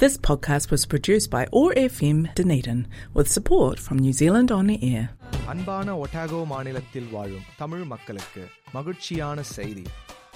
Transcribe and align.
This 0.00 0.16
podcast 0.18 0.70
was 0.70 0.86
produced 0.86 1.30
by 1.30 1.46
ORFM 1.52 2.34
Dunedin 2.34 2.80
with 3.12 3.28
support 3.28 3.78
from 3.78 3.98
New 3.98 4.12
Zealand 4.14 4.50
On 4.52 4.68
Air. 4.84 5.04
அன்பான 5.46 5.94
ஒட்டாகோ 6.02 6.40
மாநிலத்தில் 6.46 7.10
வாழும் 7.12 7.46
தமிழ் 7.56 7.84
மக்களுக்கு 7.84 8.42
மகிழ்ச்சியான 8.72 9.42
செய்தி 9.50 9.84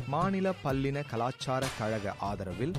மாநில 0.08 0.53
பல்லின 0.62 1.04
கலாச்சார 1.11 1.64
கழக 1.79 2.14
ஆதரவில் 2.29 2.74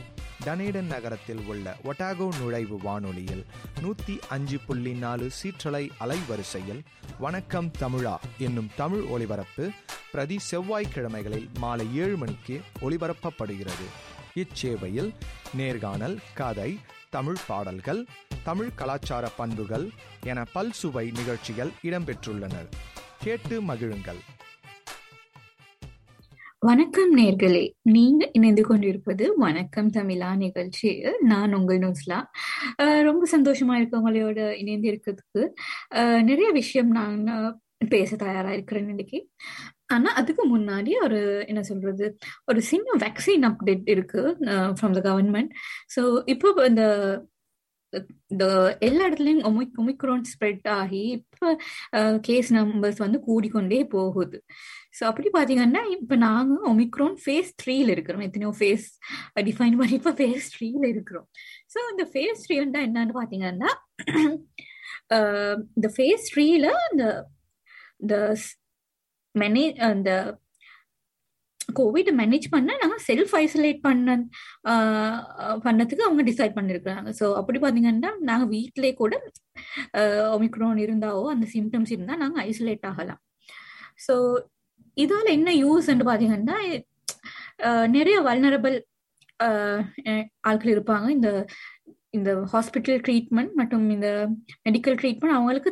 டனேடன் 0.45 0.89
நகரத்தில் 0.89 1.43
உள்ள 1.45 1.75
ஒட்டாகோ 1.83 2.27
நுழைவு 2.39 2.78
வானொலியில் 2.86 3.44
நூத்தி 3.83 4.15
அஞ்சு 4.29 4.60
புள்ளி 4.65 4.94
நாலு 4.99 5.28
சீற்றலை 5.40 5.83
அலைவரிசையில் 5.99 6.81
வணக்கம் 7.20 7.72
தமிழா 7.79 8.15
என்னும் 8.40 8.74
தமிழ் 8.76 9.06
ஒலிபரப்பு 9.15 9.65
பிரதி 10.12 10.40
செவ்வாய்க்கிழமைகளில் 10.49 11.47
மாலை 11.60 11.88
ஏழு 12.04 12.17
மணிக்கு 12.17 12.58
ஒலிபரப்பப்படுகிறது 12.81 13.88
இச்சேவையில் 14.36 15.13
நேர்காணல் 15.54 16.17
கதை 16.35 16.77
தமிழ் 17.09 17.35
பாடல்கள் 17.48 18.05
தமிழ் 18.44 18.70
கலாச்சார 18.76 19.30
பண்புகள் 19.30 19.89
என 20.23 20.45
பல்சுவை 20.55 21.12
நிகழ்ச்சிகள் 21.12 21.70
இடம்பெற்றுள்ளன 21.84 22.53
கேட்டு 23.20 23.62
மகிழுங்கள். 23.62 24.20
வணக்கம் 26.59 27.17
நேர்களே. 27.17 27.71
நீங்க 27.81 28.29
இணைந்து 28.34 28.63
கொண்டிருப்பது 28.63 29.38
வணக்கம் 29.38 29.91
தமிழா 29.91 30.35
நிகழ்ச்சியில் 30.35 31.15
நான் 31.20 31.54
உங்கள் 31.54 31.79
நூஸ்லா. 31.79 32.23
அஹ் 32.81 33.02
ரொம்ப 33.02 33.41
சந்தோஷமா 33.41 33.73
இருக்கு 33.73 34.09
உங்களோட 34.09 34.52
இணைந்து 34.52 34.90
இருக்கிறதுக்கு 34.91 35.48
அஹ் 35.95 36.23
நிறைய 36.23 36.52
விஷயம் 36.52 36.90
நான் 36.90 37.59
பேச 37.90 38.15
தயாரா 38.15 38.52
இருக்கிறேன் 38.52 38.88
இன்னைக்கு 38.88 39.29
ஆனா 39.89 40.09
அதுக்கு 40.20 40.44
முன்னாடி 40.53 40.91
ஒரு 41.05 41.20
என்ன 41.52 41.62
சொல்றது 41.71 42.05
ஒரு 42.52 42.62
சின்ன 42.71 42.98
வேக்சின் 43.05 43.48
அப்டேட் 43.52 43.85
இருக்கு 43.95 44.21
ஃப்ரம் 44.77 44.95
த 44.98 45.02
கவர்மெண்ட் 45.09 45.52
ஸோ 45.95 46.03
இப்போ 46.34 46.49
இந்த 46.71 46.84
இந்த 48.34 48.45
எல்லா 48.88 49.03
இடத்துலயும் 49.07 49.43
ஒமிக் 49.49 49.77
ஒமிக்ரான் 49.81 50.26
ஸ்ப்ரெட் 50.31 50.67
ஆகி 50.79 51.01
இப்போ 51.18 51.48
கேஸ் 52.27 52.49
நம்பர்ஸ் 52.57 53.01
வந்து 53.05 53.20
கூடிக்கொண்டே 53.27 53.79
போகுது. 53.96 54.37
ஸோ 54.98 55.04
அப்படி 55.09 55.29
பார்த்தீங்கன்னா 55.35 55.82
இப்போ 55.96 56.15
நாங்கள் 56.26 56.65
ஒமிக்ரான் 56.71 57.18
ஃபேஸ் 57.24 57.52
த்ரீல 57.63 57.90
இருக்கிறோம். 57.96 58.24
எத்தனையோ 58.27 58.52
ஃபேஸ் 58.59 58.87
டிஃபைன் 59.49 59.77
பண்ணி 59.81 59.96
இப்போ 60.02 60.13
ஃபேஸ் 60.21 60.48
த்ரீல 60.55 60.84
இருக்கிறோம். 60.93 61.27
ஸோ 61.74 61.79
இந்த 61.93 62.05
ஃபேஸ் 62.13 62.43
த்ரீன்னா 62.48 62.81
என்னன்னு 62.90 63.15
பார்த்தீங்கன்னா 63.20 63.71
இந்த 65.78 65.88
ஃபேஸ் 65.96 66.24
த்ரீல 66.31 66.68
இந்த 66.92 67.06
இந்த 68.04 68.16
மேனேஜ் 69.36 69.78
அந்த 69.89 70.09
கோவிட் 71.80 72.09
மேனேஜ் 72.19 72.45
பண்ண 72.53 72.72
நான் 72.81 73.03
செல்ஃப் 73.08 73.33
ஐசோலேட் 73.41 73.80
பண்ண 73.86 74.16
ஆஹ் 74.72 75.22
பண்ணதுக்கு 75.66 76.03
அவங்க 76.08 76.23
டிசைட் 76.30 76.58
பண்ணிருக்கிறாங்க. 76.58 77.09
ஸோ 77.19 77.25
அப்படி 77.39 77.59
பார்த்தீங்கன்னா 77.63 78.11
நாங்கள் 78.30 78.52
வீட்டிலே 78.56 78.91
கூட 79.02 79.13
ஒமிக்ரோன் 80.36 80.81
இருந்தாவோ 80.86 81.23
அந்த 81.33 81.47
சிம்டம்ஸ் 81.56 81.94
இருந்தால் 81.95 82.22
நாங்கள் 82.23 82.44
ஐசோலேட் 82.50 82.86
ஆகலாம். 82.91 83.22
ஸோ 84.08 84.16
இதால் 84.97 85.33
என்ன 85.38 85.50
யூஸ்ன்னு 85.63 86.08
பார்த்தீங்கன்னா 86.09 86.58
நிறைய 87.97 88.17
வல்னரபிள் 88.28 88.78
ஆட்கள் 90.50 90.73
இருப்பாங்க. 90.75 91.08
இந்த 91.17 91.30
இந்த 92.17 92.31
ஹாஸ்பிட்டல் 92.53 93.00
ட்ரீட்மெண்ட் 93.06 93.53
மற்றும் 93.59 93.88
இந்த 93.95 94.09
மெடிக்கல் 94.67 94.97
ட்ரீட்மெண்ட் 95.02 95.38
அவங்களுக்கு 95.38 95.72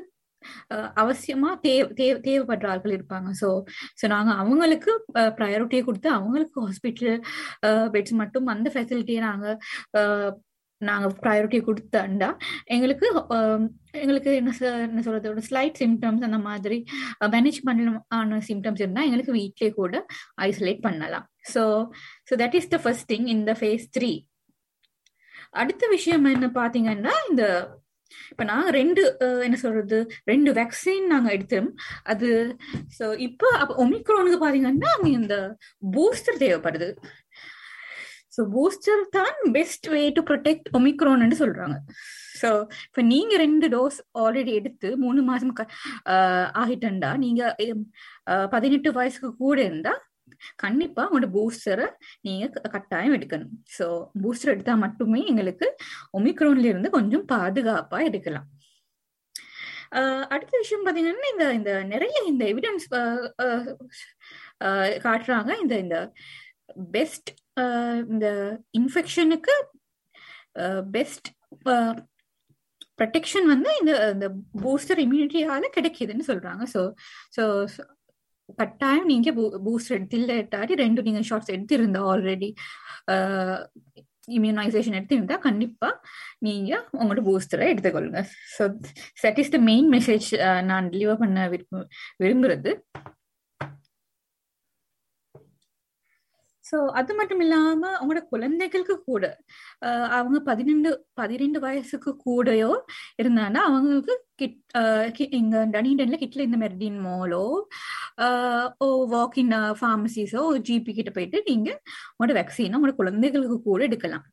அவசியமா 1.01 1.49
தேவ 1.61 1.85
தேவ 1.93 2.15
தேவைப்படுற 2.25 2.67
ஆட்கள் 2.67 2.95
இருப்பாங்க. 2.95 3.29
ஸோ 3.41 3.49
ஸோ 3.99 4.07
நாங்கள் 4.07 4.39
அவங்களுக்கு 4.41 4.93
ப்ரையாரிட்டியை 5.37 5.83
கொடுத்து 5.83 6.09
அவங்களுக்கு 6.13 6.57
ஹாஸ்பிட்டல் 6.65 7.19
பெட்ஸ் 7.91 8.15
மட்டும் 8.15 8.47
அந்த 8.47 8.67
ஃபெசிலிட்டியை 8.73 9.21
நாங்கள் 9.23 10.33
நாங்கள் 10.81 11.13
ப்ரையாரிட்டி 11.19 11.59
கொடுத்தாண்டா 11.61 12.27
எங்களுக்கு 12.67 13.07
எங்களுக்கு 13.95 14.29
என்ன 14.35 14.51
சொ- 14.51 14.79
என்ன 14.85 15.01
சொல்றது 15.01 15.29
ஒரு 15.29 15.41
ஸ்லைட் 15.41 15.79
சிம்டம்ஸ் 15.81 16.23
அந்த 16.23 16.39
மாதிரி 16.41 16.77
மேனேஜ் 17.31 17.59
பண்ண 17.63 17.93
சிம்டம்ஸ் 18.47 18.81
இருந்தால் 18.81 19.07
எங்களுக்கு 19.07 19.33
வீட்லேயே 19.33 19.71
கூட 19.73 19.93
ஐசோலேட் 20.43 20.81
பண்ணலாம். 20.81 21.25
So 21.53 21.61
so 22.29 22.35
that 22.35 22.55
is 22.55 22.69
the 22.69 22.79
first 22.83 23.09
thing 23.11 23.27
இந்த 23.29 23.53
ஃபேஸ் 23.59 23.87
த்ரீ 23.97 24.11
அடுத்த 25.53 25.87
விஷயம் 25.87 26.27
என்ன 26.29 26.47
பாத்தீங்கன்னா 26.53 27.13
இந்த 27.29 27.43
இப்ப 28.31 28.43
நான் 28.43 28.69
ரெண்டு 28.71 29.01
அஹ், 29.21 29.41
என்ன 29.43 29.57
சொல்றது 29.57 29.97
ரெண்டு 30.25 30.51
வேக்சின் 30.53 31.07
நாங்க 31.07 31.29
எடுத்தோம். 31.31 31.69
அது 32.05 32.29
சோ 32.97 33.05
இப்போ 33.19 33.49
அப்ப 33.57 33.75
ஒமிக்ரோனுக்கு 33.83 34.39
பாத்தீங்கன்னா 34.43 34.91
அங்க 34.95 35.09
இந்த 35.15 35.37
பூஸ்டர் 35.93 36.41
தேவைப்படுது. 36.43 36.89
ஸோ 38.35 38.43
பூஸ்டர் 38.51 39.03
தான் 39.11 39.35
பெஸ்ட் 39.51 39.87
வே 39.87 40.03
டு 40.11 40.21
ப்ரொடெக்ட் 40.29 40.69
ஒமிக்ரோன்னு 40.73 41.37
சொல்றாங்க. 41.39 41.75
ஸோ 42.39 42.49
இப்போ 42.85 43.01
நீங்க 43.07 43.33
ரெண்டு 43.37 43.67
டோஸ் 43.69 43.99
ஆல்ரெடி 44.19 44.53
எடுத்து 44.53 44.89
மூணு 44.97 45.21
மாசம் 45.23 45.53
ஆஹ் 46.13 46.49
ஆகிட்டண்டா 46.61 47.11
நீங்க 47.17 47.41
பதினெட்டு 48.51 48.91
வயசுக்கு 48.91 49.29
கூட 49.37 49.57
இருந்தா 49.63 49.93
கண்டிப்பா 50.63 51.03
உங்களோட 51.07 51.27
பூஸ்டரை 51.35 51.87
நீங்க 52.27 52.45
கட்டாயம் 52.75 53.15
எடுக்கணும். 53.17 53.53
ஸோ 53.77 53.85
பூஸ்டர் 54.23 54.53
எடுத்தா 54.55 54.75
மட்டுமே 54.85 55.21
எங்களுக்கு 55.31 55.67
ஒமிக்ரோன்ல 56.19 56.69
இருந்து 56.71 56.91
கொஞ்சம் 56.97 57.25
பாதுகாப்பா 57.33 57.99
எடுக்கலாம். 58.09 58.47
ஆஹ் 59.99 60.25
அடுத்த 60.33 60.53
விஷயம் 60.61 60.85
பாத்தீங்கன்னா 60.85 61.31
இந்த 61.33 61.45
இந்த 61.59 61.71
நிறைய 61.93 62.17
இந்த 62.31 62.43
எவிடன்ஸ் 62.53 62.85
காட்டுறாங்க. 65.05 65.51
இந்த 65.63 65.75
இந்த 65.85 65.97
பெஸ்ட் 66.95 67.29
இந்த 68.13 68.27
இன்ஃபெக்ஷனுக்கு 68.79 69.55
பெஸ்ட் 70.95 71.27
ப்ரொடெக்ஷன் 72.99 73.47
வந்து 73.51 73.69
இந்த 73.81 73.91
இந்த 74.15 74.27
பூஸ்டர் 74.63 74.99
இம்யூனிட்டியால 75.05 75.69
கிடைக்குதுன்னு 75.77 76.25
சொல்றாங்க. 76.31 76.63
ஸோ 76.73 76.81
ஸோ 77.35 77.43
கட்டாயம் 78.61 79.09
நீங்க 79.11 79.31
பூஸ்டர் 79.65 79.97
எடுத்து 79.97 80.17
இல்லாட்டி 80.19 80.81
ரெண்டு 80.83 81.05
நீங்க 81.07 81.21
ஷார்ட்ஸ் 81.29 81.53
எடுத்திருந்தா 81.55 82.01
ஆல்ரெடி 82.11 82.49
இம்யூனைசேஷன் 84.37 84.97
எடுத்திருந்தா 84.97 85.37
கண்டிப்பா 85.47 85.89
நீங்க 86.47 86.71
உங்களோட 86.99 87.21
பூஸ்டரை 87.29 87.65
எடுத்துக்கொள்ளுங்க. 87.73 88.21
So 88.57 88.63
that 89.23 89.39
is 89.43 89.53
the 89.55 89.59
main 89.69 89.89
message 89.95 90.27
நான் 90.69 90.89
டெலிவர் 90.93 91.21
பண்ண 91.23 91.47
விரும்பு 91.53 91.81
விரும்புறது. 92.23 92.73
ஸோ 96.73 96.79
அது 96.99 97.11
மட்டும் 97.19 97.41
இல்லாம 97.45 97.81
அவங்களோட 97.97 98.21
குழந்தைகளுக்கு 98.33 98.95
கூட 99.09 99.23
அவங்க 100.17 100.37
பதினெண்டு 100.49 100.91
பதிரெண்டு 101.21 101.59
வயசுக்கு 101.65 102.11
கூடயோ 102.25 102.71
இருந்தாங்கன்னா 103.21 103.63
அவங்களுக்கு 103.69 104.15
கிட் 104.41 105.33
இங்க 105.39 105.57
டனிடன்ல 105.75 106.17
கிட்ல 106.23 106.47
இந்த 106.47 106.57
மெர்டின் 106.63 106.99
மாலோ 107.07 107.43
ஓ 108.85 108.87
வாக்கின் 109.15 109.53
ஃபார்மசிஸோ 109.79 110.43
ஜிபி 110.69 110.93
கிட்ட 110.99 111.11
போயிட்டு 111.17 111.39
நீங்க 111.49 111.69
உங்களோட 112.13 112.33
வேக்சினை 112.39 112.77
உங்களோட 112.79 112.95
குழந்தைகளுக்கு 113.01 113.57
கூட 113.69 113.81
எடுக்கலாம். 113.89 114.25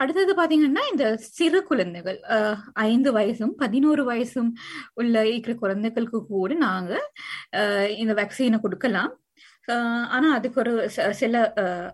அடுத்தது 0.00 0.32
பாத்தீங்கன்னா 0.40 0.82
இந்த 0.92 1.04
சிறு 1.36 1.60
குழந்தைகள் 1.70 2.18
ஐந்து 2.88 3.10
வயசும் 3.18 3.54
பதினோரு 3.62 4.02
வயசும் 4.10 4.50
உள்ள 5.00 5.14
இருக்கிற 5.30 5.54
குழந்தைகளுக்கு 5.62 6.20
கூட 6.34 6.54
நாங்க 6.66 6.92
இந்த 8.02 8.12
வேக்சினை 8.20 8.60
கொடுக்கலாம். 8.66 9.12
ஆனா 10.16 10.28
அதுக்கு 10.36 10.60
ஒரு 10.62 10.72
சில 11.20 11.34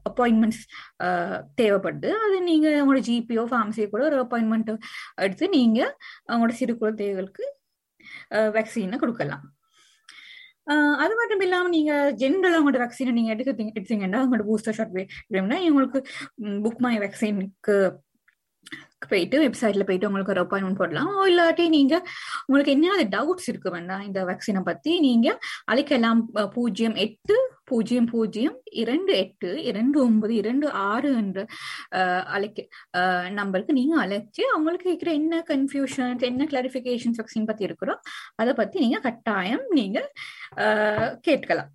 அப்பாயின்மெண்ட்ஸ் 0.08 0.62
தேவைப்படுது. 1.60 2.10
அது 2.26 2.36
நீங்க 2.50 2.68
உங்களோட 2.82 3.02
ஜிபிஓ 3.10 3.44
ஃபார்மசியோ 3.50 3.88
கூட 3.94 4.04
ஒரு 4.10 4.18
அப்பாயின்மெண்ட் 4.24 4.70
எடுத்து 5.26 5.48
நீங்க 5.58 5.80
உங்களோட 6.32 6.54
சிறு 6.60 6.74
குழந்தைகளுக்கு 6.82 7.44
வேக்சினை 8.56 8.98
கொடுக்கலாம். 9.02 9.44
அது 11.02 11.14
மட்டும் 11.18 11.42
இல்லாம 11.46 11.70
நீங்க 11.76 11.92
ஜென்ரலா 12.20 12.60
உங்களோட 12.60 12.78
வேக்சினை 12.82 13.12
நீங்க 13.18 13.30
எடுக்க 13.34 13.52
எடுத்தீங்கன்னா 13.80 14.20
உங்களோட 14.24 14.44
பூஸ்டர் 14.50 14.76
ஷாட் 14.78 14.96
வேணும்னா 15.34 15.58
உங்களுக்கு 15.70 16.00
புக் 16.64 16.82
மை 16.86 16.94
வேக்சினுக்கு 17.04 17.76
போயிட்டு 19.10 19.36
வெப்சைட்ல 19.42 19.84
போயிட்டு 19.88 20.08
உங்களுக்கு 20.08 20.32
ஒரு 20.34 20.42
அப்பாயின்மெண்ட் 20.42 20.80
போடலாம். 20.80 21.10
இல்லாட்டி 21.30 21.64
நீங்க 21.74 21.94
உங்களுக்கு 22.46 22.74
என்ன 22.76 23.04
டவுட்ஸ் 23.16 23.48
இருக்கு 23.50 23.74
வேண்டாம் 23.74 24.04
இந்த 24.08 24.20
வேக்சினை 24.30 24.62
பத்தி 24.70 24.92
நீங்க 25.06 25.28
அழைக்கலாம். 25.72 26.22
பூஜ்ஜியம் 26.56 26.96
எட்டு 27.04 27.36
பூஜ்ஜியம் 27.68 28.06
பூஜ்ஜியம் 28.06 28.56
இரண்டு 28.72 29.12
எட்டு 29.16 29.50
இரண்டு 29.62 29.96
ஒன்பது 30.04 30.34
இரண்டு 30.34 30.66
ஆறு 30.70 31.10
என்ற 31.16 31.46
அழைக்க 32.26 32.66
நம்பருக்கு 33.30 33.72
நீங்க 33.72 33.96
அழைச்சு 34.00 34.42
அவங்களுக்கு 34.52 34.88
இருக்கிற 34.88 35.12
என்ன 35.12 35.42
கன்ஃபியூஷன்ஸ் 35.48 36.24
என்ன 36.24 36.48
கிளாரிபிகேஷன் 36.50 37.16
வேக்சின் 37.18 37.44
பத்தி 37.44 37.64
இருக்கிறோம் 37.64 38.02
அதை 38.36 38.54
பத்தி 38.54 38.78
நீங்க 38.78 39.00
கட்டாயம் 39.00 39.64
நீங்க 39.70 40.00
கேட்கலாம் 41.20 41.72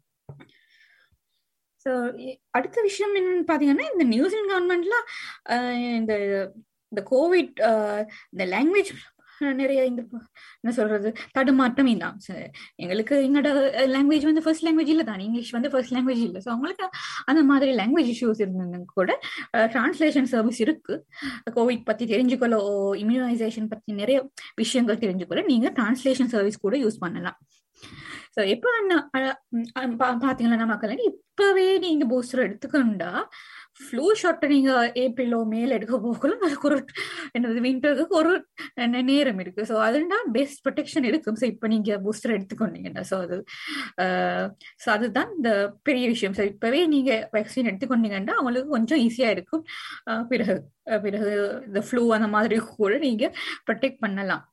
ஸோ 1.85 1.91
அடுத்த 2.49 2.77
விஷயம் 2.81 3.15
என்னன்னு 3.15 3.45
பாத்தீங்கன்னா 3.47 3.85
இந்த 3.91 4.05
நியூசிலாந்து 4.05 4.53
கவர்மெண்ட்ல 4.53 4.97
இந்த 5.99 6.13
இந்த 6.91 7.01
கோவிட் 7.11 7.59
இந்த 8.31 8.43
லாங்குவேஜ் 8.45 8.91
நிறைய 9.39 9.85
இந்த 9.85 10.01
என்ன 10.61 10.71
சொல்றது 10.71 11.15
தடுமாற்றம் 11.31 11.85
இல்லாம் 11.85 12.17
எங்களுக்கு 12.75 13.15
எங்களோட 13.27 13.49
லாங்குவேஜ் 13.95 14.25
வந்து 14.29 14.43
ஃபர்ஸ்ட் 14.43 14.65
லாங்குவேஜ் 14.67 14.87
இல்லை 14.87 15.05
தான் 15.05 15.19
இங்கிலீஷ் 15.19 15.51
வந்து 15.51 15.69
ஃபர்ஸ்ட் 15.69 15.93
லாங்குவேஜ் 15.95 16.23
இல்லை. 16.27 16.41
ஸோ 16.45 16.49
அவங்களுக்கு 16.49 16.89
அந்த 17.25 17.43
மாதிரி 17.43 17.71
லாங்குவேஜ் 17.75 18.11
இஷ்யூஸ் 18.15 18.41
இருந்தது 18.45 18.85
கூட 18.85 19.19
டிரான்ஸ்லேஷன் 19.53 20.29
சர்வீஸ் 20.33 20.61
இருக்கு. 20.61 21.05
கோவிட் 21.55 21.85
பத்தி 21.85 22.05
தெரிஞ்சுக்கொள்ள 22.05 22.57
இம்யூனைசேஷன் 23.03 23.67
பத்தி 23.67 23.91
நிறைய 23.93 24.29
விஷயங்கள் 24.55 24.97
தெரிஞ்சுக்கொள்ள 24.97 25.45
நீங்க 25.45 25.69
டிரான்ஸ்லேஷன் 25.79 26.31
சர்வீஸ் 26.35 26.59
கூட 26.59 26.77
யூஸ் 26.77 26.99
பண்ணலாம். 26.99 27.39
ஸோ 28.35 28.47
எப்போ 28.53 28.69
பாத்தீங்கன்னா 30.25 30.65
மக்கள்? 30.71 30.97
இப்பவே 31.09 31.77
நீங்க 31.77 32.05
பூஸ்டர் 32.11 32.45
எடுத்துக்கொண்டா 32.47 33.11
ஃப்ளூ 33.79 34.05
ஷாட்டை 34.21 34.47
நீங்க 34.53 34.71
ஏப்ரலோ 35.03 35.39
மேல 35.53 35.75
எடுக்க 35.77 35.95
போகல 36.05 36.37
அதுக்கு 36.47 36.67
ஒரு 36.69 36.77
என்னது 37.37 37.61
விண்டருக்கு 37.65 38.17
ஒரு 38.21 38.33
நேரம் 39.09 39.39
இருக்கு. 39.43 39.61
ஸோ 39.69 39.75
அதுனா 39.87 40.17
பெஸ்ட் 40.35 40.61
ப்ரொடெக்ஷன் 40.65 41.07
இருக்கும் 41.09 41.37
ஸோ 41.41 41.45
இப்போ 41.53 41.67
நீங்க 41.73 41.99
பூஸ்டர் 42.05 42.35
எடுத்துக்கொண்டீங்கன்னா 42.37 43.03
ஸோ 43.11 43.17
அது 43.25 43.37
ஸோ 44.83 44.89
அதுதான் 44.95 45.31
இந்த 45.37 45.51
பெரிய 45.89 46.05
விஷயம். 46.13 46.35
ஸோ 46.39 46.45
இப்பவே 46.51 46.81
நீங்க 46.95 47.11
வேக்சின் 47.37 47.71
எடுத்துக்கொண்டீங்கன்னா 47.71 48.35
அவங்களுக்கு 48.39 48.75
கொஞ்சம் 48.77 49.01
ஈஸியா 49.07 49.31
இருக்கும். 49.37 49.65
பிறகு 50.33 50.57
பிறகு 51.05 51.33
இந்த 51.69 51.81
ஃப்ளூ 51.87 52.05
அந்த 52.19 52.29
மாதிரி 52.37 52.59
கூட 52.77 52.93
நீங்க 53.07 53.25
ப்ரொடெக்ட் 53.67 54.03
பண்ணலாம். 54.05 54.45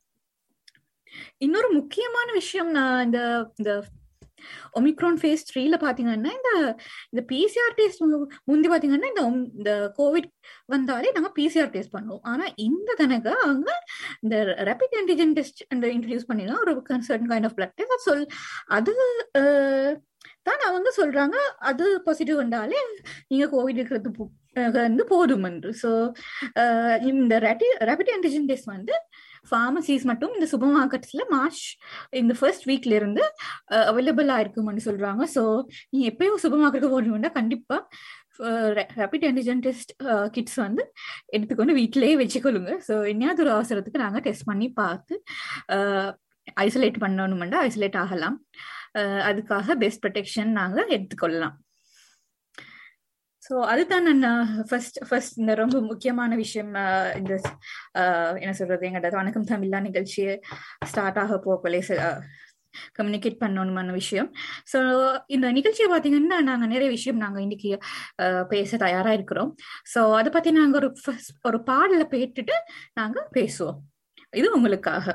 இன்னொரு 1.45 1.69
முக்கியமான 1.79 2.27
விஷயம் 2.41 2.69
நான் 2.77 3.03
இந்த 3.05 3.19
இந்த 3.59 3.71
ஒமிக்ரான் 4.79 5.19
ஃபேஸ் 5.21 5.45
த்ரீல 5.49 5.75
பாத்தீங்கன்னா 5.85 6.31
இந்த 6.37 6.51
இந்த 7.11 7.21
பிசிஆர் 7.33 7.75
டெஸ்ட் 7.79 8.03
முந்தி 8.49 8.69
பாத்தீங்கன்னா 8.73 9.09
இந்த 9.13 9.23
இந்த 9.59 9.71
கோவிட் 9.99 10.29
வந்தாலே 10.73 11.11
நாங்க 11.17 11.31
பிசிஆர் 11.39 11.73
டெஸ்ட் 11.75 11.95
பண்ணுவோம். 11.97 12.23
ஆனா 12.23 12.47
இந்த 12.67 12.89
தனக்கு 13.03 13.31
அவங்க 13.45 13.69
இந்த 14.23 14.35
ரேபிட் 14.69 14.97
ஆன்டிஜென் 15.01 15.35
டெஸ்ட் 15.39 15.63
அந்த 15.73 15.85
இன்ட்ரடியூஸ் 15.87 16.29
பண்ணினா 16.31 16.57
ஒரு 16.63 16.73
certain 17.09 17.31
kind 17.33 17.49
of 17.49 17.57
blood 17.59 17.77
test 17.81 18.05
சொல் 18.09 18.25
அது 18.77 18.93
தான் 20.47 20.61
அவங்க 20.67 20.89
சொல்றாங்க 20.97 21.37
அது 21.69 21.85
பாசிட்டிவ் 22.05 22.37
வந்தாலே 22.41 22.81
நீங்க 23.29 23.45
கோவிட் 23.53 23.79
இருக்கிறது 23.79 24.11
வந்து 24.75 25.03
போதும் 25.11 25.45
என்று. 25.49 25.71
ஸோ 25.81 25.89
இந்த 27.11 27.33
ரேபிட் 27.89 28.11
ஆன்டிஜென் 28.15 28.47
டெஸ்ட் 28.51 28.69
வந்து 28.75 28.93
ஃபார்மசிஸ் 29.49 30.05
மட்டும் 30.09 30.33
இந்த 30.37 30.47
சூப்பர் 30.51 30.73
மார்க்கெட்ஸ்ல 30.77 31.23
மார்ச் 31.33 31.63
இந்த 32.21 32.33
ஃபர்ஸ்ட் 32.39 32.67
வீக்ல 32.69 32.93
இருந்து 32.99 33.23
அவைலபிள் 33.91 34.29
ஆயிருக்கும்னு 34.35 34.85
சொல்றாங்க. 34.89 35.23
ஸோ 35.35 35.43
நீ 35.95 35.99
எப்பயும் 36.11 36.39
சூப்பர் 36.43 36.63
மார்க்கெட்டுக்கு 36.63 36.95
போனீங்கன்னா 36.95 37.31
கண்டிப்பா 37.39 37.77
ரேபிட் 39.01 39.25
ஆன்டிஜென் 39.29 39.61
டெஸ்ட் 39.67 39.91
கிட்ஸ் 40.35 40.57
வந்து 40.65 40.83
எடுத்துக்கொண்டு 41.35 41.75
வீட்டிலேயே 41.81 42.15
வச்சுக்கொள்ளுங்க. 42.23 42.73
ஸோ 42.87 42.95
என்னையாவது 43.11 43.43
ஒரு 43.45 43.53
அவசரத்துக்கு 43.57 44.03
நாங்கள் 44.05 44.25
டெஸ்ட் 44.27 44.49
பண்ணி 44.49 44.67
பார்த்து 44.81 45.15
ஐசோலேட் 46.65 46.99
பண்ணணுமெண்டா 47.05 47.59
ஐசோலேட் 47.69 47.97
ஆகலாம். 48.03 48.37
அதுக்காக 49.29 49.75
பெஸ்ட் 49.83 50.01
ப்ரொடெக்ஷன் 50.03 50.51
நாங்கள் 50.59 50.93
எடுத்துக்கொள்ளலாம். 50.95 51.55
ஸோ 53.47 53.55
அதுதான் 53.63 54.07
நான் 54.19 54.65
ஃபர்ஸ்ட் 54.69 54.97
ஃபர்ஸ்ட் 55.09 55.37
இந்த 55.39 55.55
ரொம்ப 55.55 55.81
முக்கியமான 55.81 56.35
விஷயம் 56.35 56.71
இந்த 57.19 57.33
என்ன 58.43 58.53
சொல்றது 58.53 58.87
எங்களோட 58.87 59.11
வணக்கம் 59.11 59.47
தமிழா 59.51 59.79
நிகழ்ச்சியை 59.81 60.33
ஸ்டார்ட் 60.85 61.19
ஆக 61.23 61.37
போகலே 61.45 61.81
கம்யூனிகேட் 62.97 63.39
பண்ணணுமான 63.43 63.91
விஷயம். 63.91 64.27
ஸோ 64.73 64.79
இந்த 65.27 65.51
நிகழ்ச்சியை 65.51 65.87
பார்த்தீங்கன்னா 65.91 66.39
நாங்கள் 66.49 66.67
நிறைய 66.67 66.89
விஷயம் 66.89 67.17
நாங்கள் 67.17 67.41
இன்னைக்கு 67.41 67.71
பேச 68.49 68.77
தயாரா 68.77 69.11
இருக்கிறோம். 69.11 69.55
ஸோ 69.93 70.01
அதை 70.15 70.31
பத்தி 70.31 70.51
நாங்கள் 70.51 70.79
ஒரு 70.81 70.89
ஒரு 71.41 71.59
பாடல 71.71 72.03
கேட்டுட்டு 72.13 72.57
நாங்கள் 72.93 73.27
பேசுவோம். 73.37 73.79
இது 74.31 74.47
உங்களுக்காக. 74.55 75.05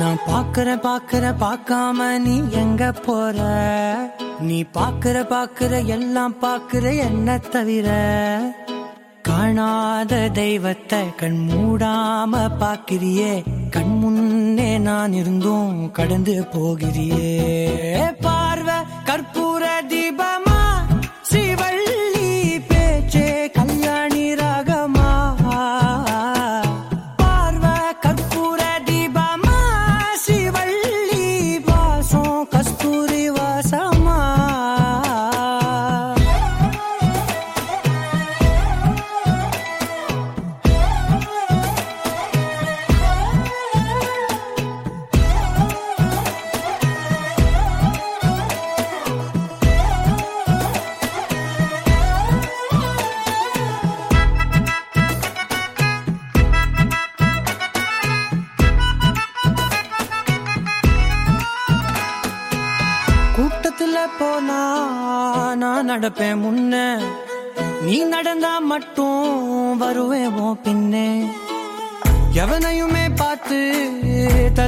நான் 0.00 0.18
பாக்குற 0.26 0.68
பாக்குற 0.78 1.24
பார்க்காம 1.40 2.18
நீ 2.18 2.34
எங்க 2.50 2.92
போற? 2.92 3.36
நீ 4.40 4.64
பாக்குற 4.74 5.16
பாக்குற 5.28 5.86
எல்லாம் 5.86 6.34
பாக்குற 6.42 6.84
என்ன 6.98 7.38
தவிர? 7.38 7.88
காணாத 9.22 10.28
தெய்வத்தை 10.28 11.14
கண் 11.14 11.48
மூடாம 11.50 12.32
பாக்கிறியே 12.60 13.32
கண் 13.70 13.94
முன்னே 13.98 14.78
நான் 14.78 15.12
இருந்தும் 15.12 15.90
கடந்து 15.90 16.46
போகிறியே. 16.52 17.32
பார்வை 18.20 18.74
கற்பு 19.04 19.41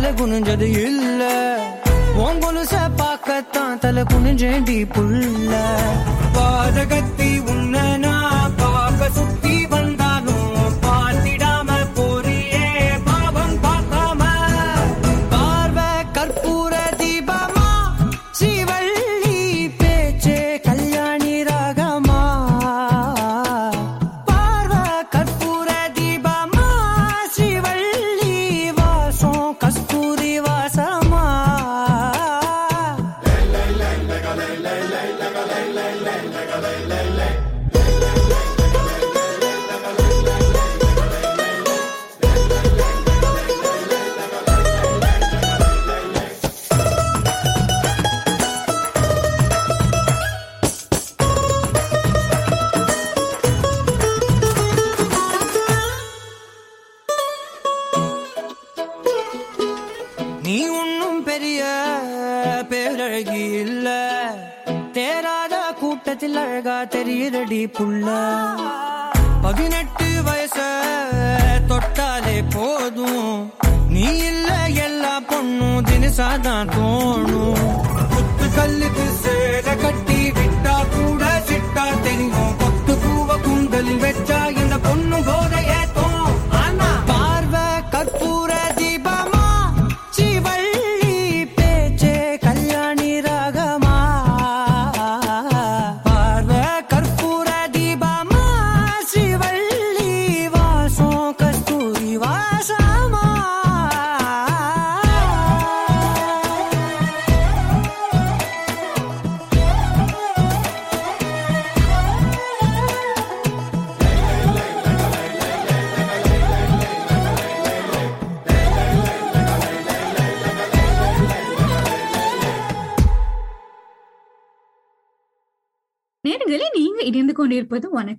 தலை 0.05 0.17
குனிஞ்சது 0.17 0.67
இல்ல. 0.81 1.23
உன் 2.25 2.41
கொலுச 2.41 2.75
பார்க்கத்தான் 2.97 3.79
தலை 3.79 4.03
குனிஞ்சேண்டி 4.03 4.77
புள்ள 4.93 5.53
பாதகத்தி 6.35 7.29
உன்ன 7.45 7.77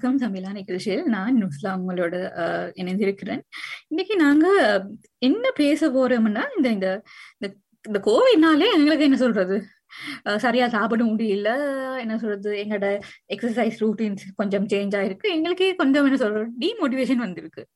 வணக்கம் 0.06 0.34
தமிழா 0.34 0.52
நிகழ்ச்சியில். 0.52 1.04
நான் 1.04 1.46
நுஸ்லா 1.46 1.66
உங்களோட 1.66 2.16
இணைந்திருக்கிறேன். 2.76 3.42
இன்னைக்கு 3.88 4.16
நாங்க 4.16 4.48
என்ன 5.18 5.52
பேச 5.52 5.90
போறோம்னா 5.90 6.44
இந்த 6.56 6.70
இந்த 6.70 7.02
இந்த- 7.38 8.02
கோவிட்னாலே 8.04 8.74
எங்களுக்கு 8.74 9.04
என்ன 9.04 9.18
சொல்றது? 9.18 9.66
சரியா 10.38 10.68
சாப்பிட 10.68 11.04
முடியல. 11.04 11.48
என்ன 11.98 12.18
சொல்றது? 12.18 12.66
எங்களோட 12.68 13.00
எக்ஸசைஸ் 13.34 13.76
ரூட்டீன்ஸ் 13.80 14.26
கொஞ்சம் 14.36 14.68
சேஞ்ச் 14.68 14.94
ஆயிருக்கு. 14.96 15.22
எங்களுக்கே 15.22 15.76
கொஞ்சம் 15.76 16.06
என்ன 16.06 16.18
சொல்றது? 16.18 16.50
டிமோட்டிவேஷன் 16.60 17.16
வந்திருக்கு. 17.16 17.68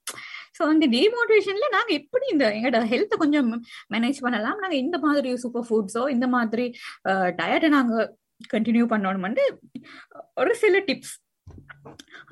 ஸோ 0.59 0.65
அந்த 0.65 0.88
டிமோட்டிவேஷன்ல 0.88 1.69
நாங்க 1.71 1.93
எப்படி 1.93 2.27
இந்த 2.31 2.50
எங்களோட 2.50 2.83
ஹெல்த்தை 2.93 3.15
கொஞ்சம் 3.17 3.63
மேனேஜ் 3.93 4.15
பண்ணலாம்? 4.19 4.57
நாங்க 4.57 4.75
இந்த 4.75 4.98
மாதிரி 4.98 5.38
சூப்பர் 5.38 5.65
ஃபுட்ஸோ 5.69 6.09
இந்த 6.09 6.27
மாதிரி 6.27 6.74
டயட்டை 7.09 7.67
நாங்க 7.67 8.17
கண்டினியூ 8.53 8.86
பண்ணணும்னு 8.89 9.39
ஒரு 10.36 10.55
சில 10.55 10.79
டிப்ஸ் 10.79 11.27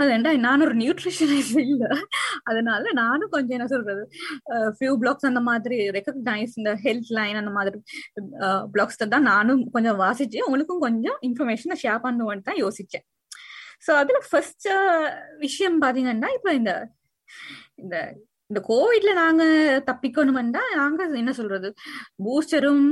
அதுண்டா 0.01 0.31
நான் 0.37 0.63
ஒரு 0.65 0.75
நியூட்ரிஷனிஸ்ட் 0.81 1.57
இல்ல? 1.63 1.85
அதனால 2.43 2.83
நானும் 2.93 3.31
கொஞ்சம் 3.31 3.55
என்ன 3.57 3.67
சொல்றது 3.67 4.03
ஃபியூ 4.77 4.93
பிளாக்ஸ் 5.01 5.29
அந்த 5.29 5.41
மாதிரி 5.49 5.77
ரெக்கக்னைஸ் 5.97 6.53
இந்த 6.57 6.71
ஹெல்த் 6.85 7.11
லைன் 7.19 7.39
அந்த 7.41 7.51
மாதிரி 7.51 7.79
பிளாக்ஸ் 8.73 9.01
தான் 9.15 9.27
நானும் 9.31 9.63
கொஞ்சம் 9.75 9.99
வாசிச்சு 10.03 10.45
உங்களுக்கும் 10.47 10.83
கொஞ்சம் 10.87 11.17
இன்ஃபர்மேஷனை 11.29 11.77
ஷேர் 11.83 12.05
பண்ணுவேன்னு 12.05 12.47
தான் 12.49 12.61
யோசிச்சேன். 12.63 13.05
ஸோ 13.87 13.91
அதுல 14.01 14.19
ஃபர்ஸ்ட் 14.29 14.67
விஷயம் 15.39 15.77
பாத்தீங்கன்னா 15.83 16.31
இப்போ 16.37 16.51
இந்த 16.53 16.71
இந்த 17.83 17.95
இந்த 18.49 18.59
கோவிட்ல 18.69 19.11
நாங்க 19.13 19.43
தப்பிக்கணும்னா 19.89 20.63
நாங்க 20.75 21.01
என்ன 21.21 21.31
சொல்றது 21.33 21.69
பூஸ்டரும் 22.25 22.85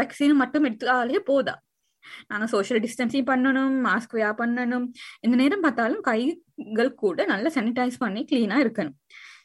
வேக்சினும் 0.00 0.42
மட்டும் 0.42 0.66
எடுத்தாலே 0.68 1.20
போதா? 1.30 1.54
நாங்க 2.28 2.46
சோஷியல் 2.52 2.82
டிஸ்டன்சிங் 2.84 3.28
பண்ணணும் 3.30 3.74
மாஸ்க் 3.86 4.14
வியா 4.14 4.30
பண்ணணும். 4.40 4.86
எந்த 5.24 5.36
நேரம் 5.42 5.64
பார்த்தாலும் 5.66 6.04
கைகள் 6.08 6.92
கூட 6.98 7.26
நல்லா 7.32 7.50
சானிடைஸ் 7.56 8.02
பண்ணி 8.04 8.22
கிளீனா 8.30 8.58
இருக்கணும். 8.64 8.96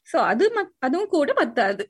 ஸோ 0.10 0.18
அது 0.30 0.46
அதுவும் 0.86 1.12
கூட 1.12 1.32
பத்தாது. 1.34 1.84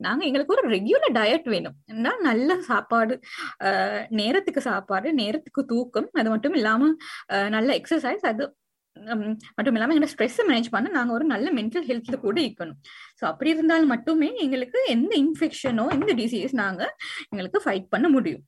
நாங்க 0.00 0.22
எங்களுக்கு 0.28 0.54
ஒரு 0.54 0.62
ரெகுலர் 0.74 1.16
டயட் 1.18 1.48
வேணும். 1.54 1.76
ஏன்னா 1.92 2.12
நல்ல 2.22 2.50
சாப்பாடு 2.68 3.14
ஆஹ், 3.66 4.04
நேரத்துக்கு 4.20 4.60
சாப்பாடு 4.68 5.08
நேரத்துக்கு 5.18 5.62
தூக்கம் 5.72 6.08
அது 6.20 6.30
மட்டும் 6.30 6.54
இல்லாம 6.54 6.88
நல்ல 7.50 7.70
எக்ஸசைஸ் 7.80 8.24
அது 8.30 8.46
மட்டும் 9.56 9.76
இல்லாம 9.76 9.94
எங்க 9.94 10.08
ஸ்ட்ரெஸ் 10.12 10.38
மேனேஜ் 10.42 10.72
பண்ண 10.72 10.88
நாங்க 10.96 11.12
ஒரு 11.12 11.26
நல்ல 11.26 11.48
மென்டல் 11.52 11.86
ஹெல்த்ல 11.88 12.16
கூட 12.24 12.36
இருக்கணும். 12.40 12.78
ஸோ 13.18 13.24
அப்படி 13.28 13.50
இருந்தால் 13.50 13.86
மட்டுமே 13.86 14.30
எங்களுக்கு 14.44 14.78
எந்த 14.88 15.12
இன்ஃபெக்ஷனோ 15.22 15.84
எந்த 15.96 16.12
டிசீஸ் 16.14 16.54
நாங்க 16.56 16.82
எங்களுக்கு 17.30 17.60
ஃபைட் 17.64 17.86
பண்ண 17.90 18.08
முடியும். 18.08 18.42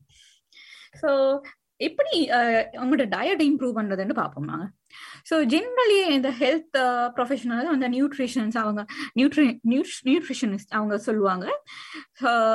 ஸோ 0.95 1.11
எப்படி 1.81 2.17
அஹ், 2.31 2.51
உங்களோட 2.81 3.05
டயட் 3.13 3.43
இம்ப்ரூவ் 3.45 3.73
பண்றதுன்னு 3.77 4.15
பார்ப்போம் 4.15 4.51
நாங்க. 4.51 4.67
ஸோ 5.29 5.35
ஜென்ரலி 5.53 5.97
இந்த 6.15 6.31
ஹெல்த் 6.39 6.77
ப்ரொஃபஷனல் 7.17 7.71
அந்த 7.73 7.87
நியூட்ரிஷன்ஸ் 7.89 8.57
அவங்க 8.59 8.83
நியூட்ரி 9.17 9.47
நியூட்ரிஷனிஸ்ட் 10.07 10.75
அவங்க 10.75 10.97
சொல்லுவாங்க. 11.07 11.47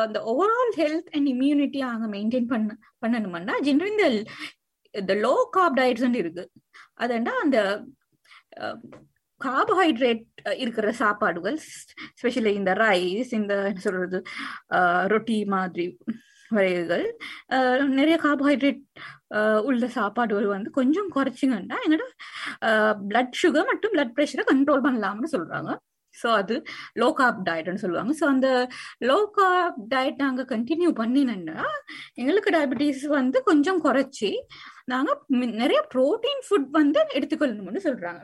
இந்த 0.07 0.19
ஓவரால் 0.31 0.73
ஹெல்த் 0.77 1.09
அண்ட் 1.15 1.29
இம்யூனிட்டி 1.33 1.81
அவங்க 1.87 2.07
மெயின்டைன் 2.15 2.47
பண்ண 2.47 2.71
பண்ணணும்னா 3.03 3.55
ஜென்ரலி 3.67 3.93
இந்த 3.95 4.07
இந்த 4.93 5.13
லோ 5.23 5.35
கார்ப் 5.53 5.77
டயட்ஸ் 5.79 6.19
இருக்கு. 6.19 6.45
அதுண்டா 6.99 7.33
அந்த 7.43 7.57
கார்போஹைட்ரேட் 9.41 10.23
இருக்கிற 10.57 10.91
சாப்பாடுகள் 10.99 11.57
ஸ்பெஷலி 12.15 12.53
இந்த 12.53 12.71
ரைஸ் 12.79 13.31
இந்த 13.33 13.53
என்ன 13.63 13.81
சொல்றது 13.81 14.19
ரொட்டி 15.07 15.37
மாதிரி 15.53 15.85
வகைகள் 16.51 17.05
அஹ், 17.49 17.87
நிறைய 17.97 18.15
கார்போஹைட்ரேட் 18.23 18.81
உள்ள 19.65 19.85
சாப்பாடுகள் 19.95 20.47
வந்து 20.51 20.69
கொஞ்சம் 20.71 21.09
குறைச்சிங்கன்னா 21.15 21.77
எங்களோட 21.85 22.05
பிளட் 23.07 23.35
சுகர் 23.41 23.69
மற்றும் 23.69 23.93
பிளட் 23.95 24.15
ப்ரெஷரை 24.15 24.45
கண்ட்ரோல் 24.47 24.85
பண்ணலாம்னு 24.85 25.33
சொல்றாங்க. 25.33 25.71
ஸோ 26.15 26.27
அது 26.35 26.55
லோ 26.97 27.09
கார்ப் 27.13 27.41
டயட்னு 27.47 27.81
சொல்லுவாங்க. 27.81 28.13
ஸோ 28.19 28.25
அந்த 28.27 28.47
லோ 29.03 29.17
கார்ப் 29.35 29.81
டயட் 29.91 30.23
நாங்கள் 30.23 30.49
கண்டினியூ 30.49 30.91
பண்ணினோன்னா 30.99 31.57
எங்களுக்கு 32.15 32.53
டயபிட்டிஸ் 32.55 33.03
வந்து 33.13 33.37
கொஞ்சம் 33.43 33.81
குறைச்சி 33.83 34.31
நாங்கள் 34.87 35.19
நிறைய 35.61 35.81
ப்ரோட்டீன் 35.93 36.41
ஃபுட் 36.47 36.71
வந்து 36.77 36.99
எடுத்துக்கொள்ளணும்னு 37.17 37.81
சொல்றாங்க. 37.85 38.21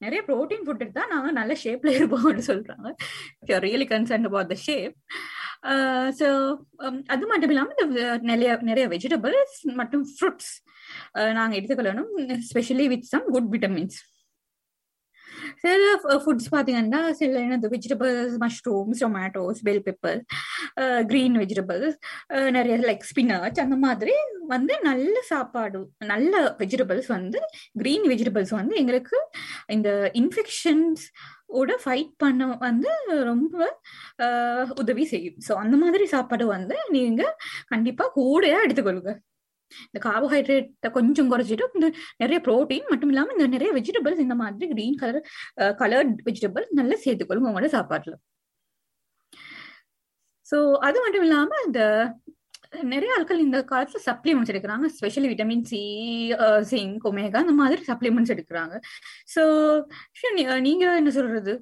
நிறைய 0.00 0.20
ப்ரோட்டீன் 0.26 0.64
ஃபுட் 0.64 0.82
எடுத்தால் 0.82 1.12
நாங்க 1.12 1.28
நல்ல 1.32 1.52
ஷேப்ல 1.60 1.90
இருப்போம்னு 1.98 2.44
சொல்றாங்க. 2.48 2.88
Really 3.64 3.86
concern 3.90 4.26
about 4.28 4.50
the 4.50 4.58
shape 4.64 4.96
Uh, 5.64 6.06
so 6.18 6.26
um, 6.84 6.96
அது 7.06 7.24
மட்டும் 7.26 7.52
இல்லாமல் 7.52 7.74
இந்த 7.76 8.00
uh, 8.04 8.16
நிறைய 8.30 8.48
நிறைய 8.62 8.86
வெஜிடபிள்ஸ் 8.88 9.54
மற்றும் 9.78 10.02
ஃப்ரூட்ஸ் 10.10 10.50
uh, 11.18 11.30
நாங்கள் 11.38 11.58
எடுத்துக்கொள்ளணும் 11.58 12.10
specially 12.48 12.86
with 12.92 13.06
some 13.12 13.28
good 13.34 13.48
vitamins 13.54 14.00
சில 15.62 15.84
ஃபுட்ஸ் 16.22 16.48
பார்த்தீங்கன்னா 16.54 17.00
சில 17.12 17.38
என்னது 17.44 17.70
vegetables 17.74 18.36
mushrooms 18.42 19.00
tomatoes 19.04 19.60
bell 19.66 19.82
pepper 19.86 20.20
green 21.10 21.36
vegetables 21.42 21.96
நிறைய 22.50 22.76
லைக் 22.82 23.06
ஸ்பினாச் 23.10 23.60
அந்த 23.64 23.78
மாதிரி 23.84 24.16
வந்து 24.48 24.74
நல்ல 24.82 25.16
சாப்பாடு 25.28 25.80
நல்ல 26.06 26.42
வெஜிடபிள்ஸ் 26.60 27.08
வந்து 27.16 27.40
க்ரீன் 27.82 28.06
வெஜிடபிள்ஸ் 28.12 28.54
வந்து 28.60 28.76
எங்களுக்கு 28.76 29.20
இந்த 29.68 29.90
இன்ஃபெக்ஷன்ஸ் 30.14 31.04
ஓட 31.58 31.72
ஃபைட் 31.84 32.12
பண்ண 32.22 32.46
வந்து 32.66 32.90
ரொம்ப 33.30 33.54
உதவி 34.82 35.04
செய்யும். 35.12 35.38
ஸோ 35.46 35.52
அந்த 35.62 35.76
மாதிரி 35.82 36.06
சாப்பாடு 36.14 36.44
வந்து 36.56 36.76
நீங்க 36.96 37.22
கண்டிப்பா 37.72 38.06
கூடையா 38.18 38.58
எடுத்துக்கொள்ளுங்க. 38.66 39.12
இந்த 39.88 39.98
கார்போஹைட்ரேட்டை 40.06 40.88
கொஞ்சம் 40.98 41.30
குறைச்சிட்டு 41.32 41.66
இந்த 41.78 41.88
நிறைய 42.22 42.38
புரோட்டீன் 42.46 42.90
மட்டும் 42.92 43.12
இல்லாம 43.12 43.32
இந்த 43.36 43.46
நிறைய 43.56 43.70
வெஜிடபிள்ஸ் 43.78 44.24
இந்த 44.26 44.36
மாதிரி 44.42 44.68
கிரீன் 44.74 44.98
கலர் 45.02 45.20
கலர்ட் 45.82 46.14
வெஜிடபிள் 46.28 46.66
நல்லா 46.80 46.98
சேர்த்துக்கொள்ளுங்க 47.04 47.50
உங்களோட 47.52 47.70
சாப்பாட்டில். 47.76 48.18
ஸோ 50.46 50.58
அது 50.88 50.98
மட்டும் 51.04 51.24
இல்லாம 51.26 51.50
இந்த 51.66 51.80
நிறைய 52.90 53.12
ஆட்கள் 53.14 53.38
இந்த 53.38 53.58
காலத்துல 53.64 54.00
சப்ளிமெண்ட்ஸ் 54.06 54.52
எடுக்கிறாங்க. 54.52 54.86
Specially 54.96 55.28
vitamin 55.30 55.64
C 55.64 55.80
zinc 56.68 57.04
omega 57.04 57.38
அந்த 57.38 57.54
மாதிரி 57.54 57.82
சப்ளிமெண்ட்ஸ் 57.86 58.34
எடுக்கிறாங்க. 58.34 58.74
ஸோ 59.28 59.42
நீங்க 60.62 60.84
என்ன 60.96 61.10
சொல்றது? 61.10 61.54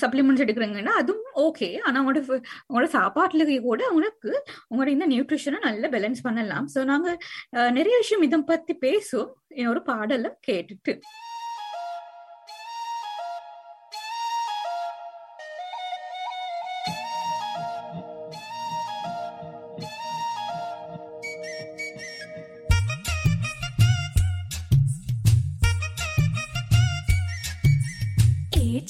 சப்ளிமெண்ட்ஸ் 0.00 0.42
எடுக்கிறீங்கன்னா 0.44 0.94
அதுவும் 0.98 1.16
ஓகே 1.42 1.68
ஆனா 1.80 1.96
அவங்களோட 1.98 2.20
அவங்களோட 2.20 2.20
உங்களோட 2.64 2.88
சாப்பாட்டுல 2.92 3.38
கூட 3.62 3.80
அவங்களுக்கு 3.86 4.30
உங்களோட 4.68 4.88
இந்த 4.88 5.06
நியூட்ரிஷனை 5.06 5.58
நல்ல 5.64 5.88
பேலன்ஸ் 5.88 6.20
பண்ணலாம். 6.22 6.66
ஸோ 6.74 6.80
நாங்க 6.84 7.08
அஹ், 7.56 7.72
நிறைய 7.72 7.96
விஷயம் 7.98 8.22
இதை 8.22 8.40
பத்தி 8.44 8.74
பேசும் 8.78 9.28
என்னோட 9.56 9.78
பாடலை 9.84 10.30
கேட்டுட்டு. 10.48 10.94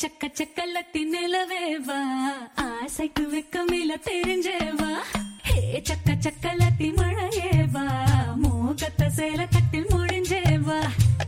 சக்க 0.00 0.28
சக்கலத்தி 0.32 1.02
நிலவேவா? 1.12 1.98
ஆசைக்கு 2.54 3.22
வெக்கமில்ல 3.32 3.92
தெரிஞ்சேவா? 4.08 4.90
ஹே 5.42 5.82
சக்க 5.88 6.16
சக்கலத்தி 6.20 6.88
மழையேவா? 6.94 7.84
மோகத்த 8.42 9.08
சேல 9.16 9.46
கட்டில் 9.46 9.86
முடிஞ்சேவா? 9.90 10.78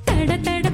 தட 0.04 0.36
தட 0.38 0.71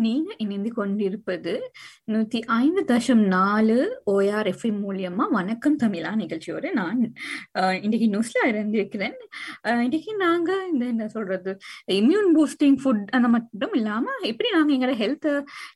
நீங்க 0.00 0.30
இணைந்து 0.38 0.70
கொண்டிருப்பது 0.70 1.52
நூத்தி 2.12 2.38
ஐந்து 2.56 2.82
தசம் 2.84 3.22
நாலு 3.28 3.76
ஓஆர் 4.12 4.48
எஃப்எம் 4.52 4.78
மூலியமா 4.84 5.24
வணக்கம் 5.30 5.78
தமிழா 5.82 6.12
நிகழ்ச்சியோட 6.20 6.66
நான் 6.72 7.00
இன்னைக்கு 7.82 8.06
நியூஸ்ல 8.06 8.44
இருந்திருக்கிறேன் 8.48 9.16
இன்னைக்கு 9.80 10.14
நாங்க 10.22 10.50
இந்த 10.70 10.84
என்ன 10.86 11.08
சொல்றது 11.08 11.52
இம்யூன் 11.98 12.30
பூஸ்டிங் 12.36 12.78
ஃபுட் 12.82 13.04
அந்த 13.10 13.28
மட்டும் 13.28 13.74
இல்லாம 13.74 14.16
எப்படி 14.30 14.50
நாங்க 14.56 14.72
எங்களோட 14.76 14.96
ஹெல்த் 15.02 15.30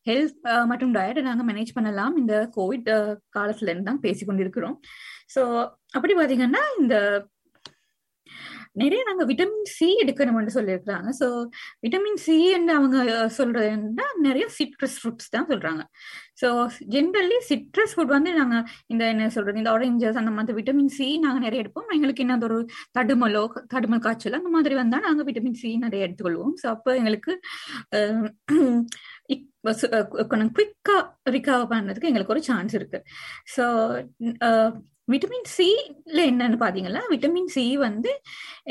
ஹெல்த் 0.08 0.38
மற்றும் 0.66 0.94
டயட்டை 0.96 1.24
நாங்க 1.24 1.44
மேனேஜ் 1.44 1.76
பண்ணலாம் 1.78 2.16
இந்த 2.16 2.36
கோவிட் 2.56 2.90
காலத்துல 3.36 3.70
இருந்து 3.70 3.90
தான் 3.90 4.04
பேசி 4.06 4.24
கொண்டிருக்கிறோம் 4.24 4.78
ஸோ 5.28 5.42
அப்படி 5.94 6.14
பாத்தீங்கன்னா 6.14 6.64
இந்த 6.80 6.96
நிறைய 8.82 9.00
நாங்க 9.08 9.24
விட்டமின் 9.30 9.68
சி 9.76 9.88
எடுக்கணும்னு 10.02 10.54
சொல்லியிருக்கிறாங்க. 10.56 11.10
ஸோ 11.20 11.26
விட்டமின் 11.84 12.20
சி 12.24 12.36
என்று 12.56 12.72
அவங்க 12.78 12.98
சொல்றதுன்னா 13.38 14.06
நிறைய 14.26 14.46
சிட்ரஸ் 14.58 14.96
ஃப்ரூட்ஸ் 15.00 15.32
தான் 15.34 15.48
சொல்றாங்க. 15.52 15.82
ஸோ 16.42 16.48
ஜென்ரலி 16.94 17.38
சிட்ரஸ் 17.50 17.94
ஃபுட் 17.96 18.14
வந்து 18.16 18.30
நாங்க 18.40 18.56
இந்த 18.92 19.02
என்ன 19.14 19.28
சொல்றது 19.36 19.60
இந்த 19.62 19.72
ஆரஞ்சஸ் 19.76 20.20
அந்த 20.22 20.32
மாதிரி 20.36 20.56
விட்டமின் 20.60 20.94
சி 20.98 21.08
நாங்க 21.24 21.40
நிறைய 21.46 21.62
எடுப்போம். 21.64 21.88
எங்களுக்கு 21.96 22.24
என்ன 22.26 22.38
ஒரு 22.50 22.58
தடுமலோ 22.98 23.44
தடுமல் 23.74 24.04
காய்ச்சல் 24.06 24.40
அந்த 24.40 24.52
மாதிரி 24.56 24.76
வந்தா 24.82 25.00
நாங்க 25.08 25.24
விட்டமின் 25.28 25.60
சி 25.62 25.70
நிறைய 25.86 26.06
எடுத்துக்கொள்வோம். 26.06 26.54
ஸோ 26.62 26.68
அப்போ 26.74 26.92
எங்களுக்கு 27.02 27.32
கொஞ்சம் 30.32 30.50
குயிக்கா 30.56 30.96
ரிகவர் 31.34 31.70
பண்ணதுக்கு 31.70 32.10
எங்களுக்கு 32.10 32.34
ஒரு 32.34 32.42
சான்ஸ் 32.48 32.74
இருக்கு. 32.78 32.98
ஸோ 33.54 33.64
விட்டமின் 35.12 35.48
சில 35.56 36.18
என்னன்னு 36.30 36.58
பாத்தீங்கன்னா 36.64 37.02
விட்டமின் 37.12 37.50
சி 37.54 37.64
வந்து 37.86 38.12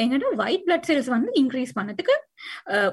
எங்கன்னா 0.04 0.30
ஒயிட் 0.46 0.66
பிளட் 0.68 0.88
செல்ஸ் 0.90 1.10
வந்து 1.16 1.32
இன்க்ரீஸ் 1.42 1.72
பண்ணதுக்கு 1.80 2.16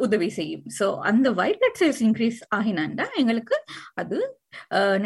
உதவி 0.07 0.29
செய்யும். 0.38 0.64
ஸோ 0.79 0.87
அந்த 1.11 1.29
ஒயிட் 1.42 1.61
பிளட் 1.62 1.81
செல்ஸ் 1.83 2.03
இன்க்ரீஸ் 2.09 2.40
ஆகினாண்டா 2.59 3.07
எங்களுக்கு 3.22 3.59
அது 4.03 4.18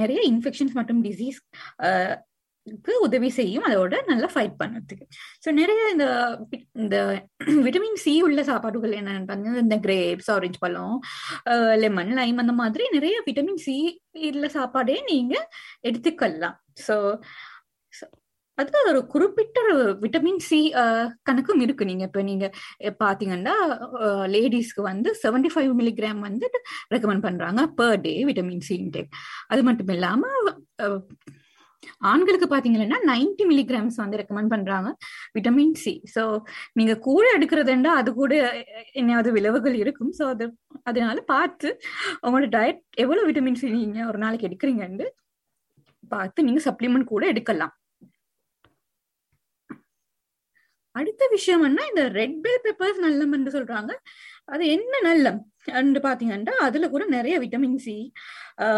நிறைய 0.03 0.21
இன்ஃபெக்ஷன்ஸ் 0.33 0.77
மற்றும் 0.79 1.03
டிசீஸ் 1.09 1.41
உதவி 3.07 3.29
செய்யும். 3.39 3.65
அதோட 3.69 3.95
நல்லா 4.11 4.29
ஃபைட் 4.35 4.55
பண்ணதுக்கு. 4.61 5.07
ஸோ 5.45 5.49
நிறைய 5.59 5.81
இந்த 5.95 6.05
இந்த 6.83 6.97
விட்டமின் 7.67 7.99
சி 8.05 8.13
உள்ள 8.27 8.43
சாப்பாடுகள் 8.51 8.95
என்னன்னு 9.01 9.27
பார்த்தீங்கன்னா 9.31 9.65
இந்த 9.67 9.77
கிரேப்ஸ் 9.87 10.31
ஆரஞ்சு 10.35 10.61
பழம் 10.65 10.97
லெமன் 11.83 12.13
லைம் 12.21 12.41
அந்த 12.45 12.55
மாதிரி 12.63 12.87
நிறைய 12.97 13.17
விட்டமின் 13.27 13.63
சி 13.67 13.77
உள்ள 14.31 14.49
சாப்பாடே 14.57 14.97
நீங்க 15.11 15.35
எடுத்துக்கலாம். 15.91 16.57
ஸோ 16.87 16.97
அது 18.59 18.81
ஒரு 18.91 19.01
குறிப்பிட்ட 19.13 19.59
விட்டமின் 20.03 20.43
சி 20.49 20.59
கணக்கும் 21.29 21.63
இருக்கு. 21.65 21.89
நீங்க 21.91 22.05
இப்ப 22.09 22.23
நீங்க 22.31 22.47
பாத்தீங்கன்னா 23.05 23.55
லேடிஸ்க்கு 24.35 24.83
வந்து 24.91 25.09
75 25.23 25.51
ஃபைவ் 25.55 25.73
மில்லிகிராம் 25.81 26.21
வந்து 26.29 26.47
ரெக்கமெண்ட் 26.95 27.27
பண்றாங்க 27.29 27.63
per 27.81 28.03
day 28.07 28.15
vitamin 28.31 28.65
C 28.69 28.75
intake 28.85 29.11
அது 29.55 29.63
மட்டும் 29.69 29.93
இல்லாம 29.97 30.23
ஆண்களுக்கு 32.11 32.47
பாத்தீங்கன்னா 32.53 32.99
90 33.11 33.45
மில்லிகிராம்ஸ் 33.51 33.99
வந்து 34.03 34.19
ரெக்கமெண்ட் 34.21 34.53
பண்றாங்க 34.55 34.89
விட்டமின் 35.37 35.77
சி 35.83 35.95
ஸோ 36.15 36.23
நீங்க 36.79 36.95
கூட 37.09 37.25
எடுக்கிறதுண்டா 37.37 37.93
அது 38.01 38.11
கூட 38.21 38.33
என்னையாவது 39.01 39.31
விளைவுகள் 39.39 39.77
இருக்கும். 39.83 40.13
ஸோ 40.19 40.25
அது 40.35 40.45
அதனால 40.91 41.19
பார்த்து 41.35 41.69
உங்களோட 42.25 42.49
டயட் 42.57 42.81
எவ்வளவு 43.05 43.27
விட்டமின் 43.31 43.61
சி 43.63 43.77
நீங்க 43.79 44.01
ஒரு 44.11 44.21
நாளைக்கு 44.25 44.49
எடுக்கிறீங்கன்னு 44.51 45.09
பார்த்து 46.15 46.47
நீங்க 46.49 46.61
சப்ளிமெண்ட் 46.69 47.13
கூட 47.15 47.25
எடுக்கலாம். 47.33 47.75
அடுத்த 50.95 51.23
விஷயம் 51.35 51.65
என்ன 51.69 51.87
இந்த 51.91 52.03
ரெட் 52.19 52.39
பெல் 52.45 52.63
பெப்பர்ஸ் 52.67 53.01
நல்லம்னு 53.07 53.53
சொல்றாங்க. 53.57 53.93
அது 54.55 54.65
என்ன 54.77 54.95
நல்லம்? 55.09 55.41
அண்டு 55.79 55.99
பாத்தீங்கன்னா 56.07 56.55
அதுல 56.65 56.87
கூட 56.95 57.05
நிறைய 57.15 57.35
விட்டமின் 57.43 57.79
சி 57.85 57.95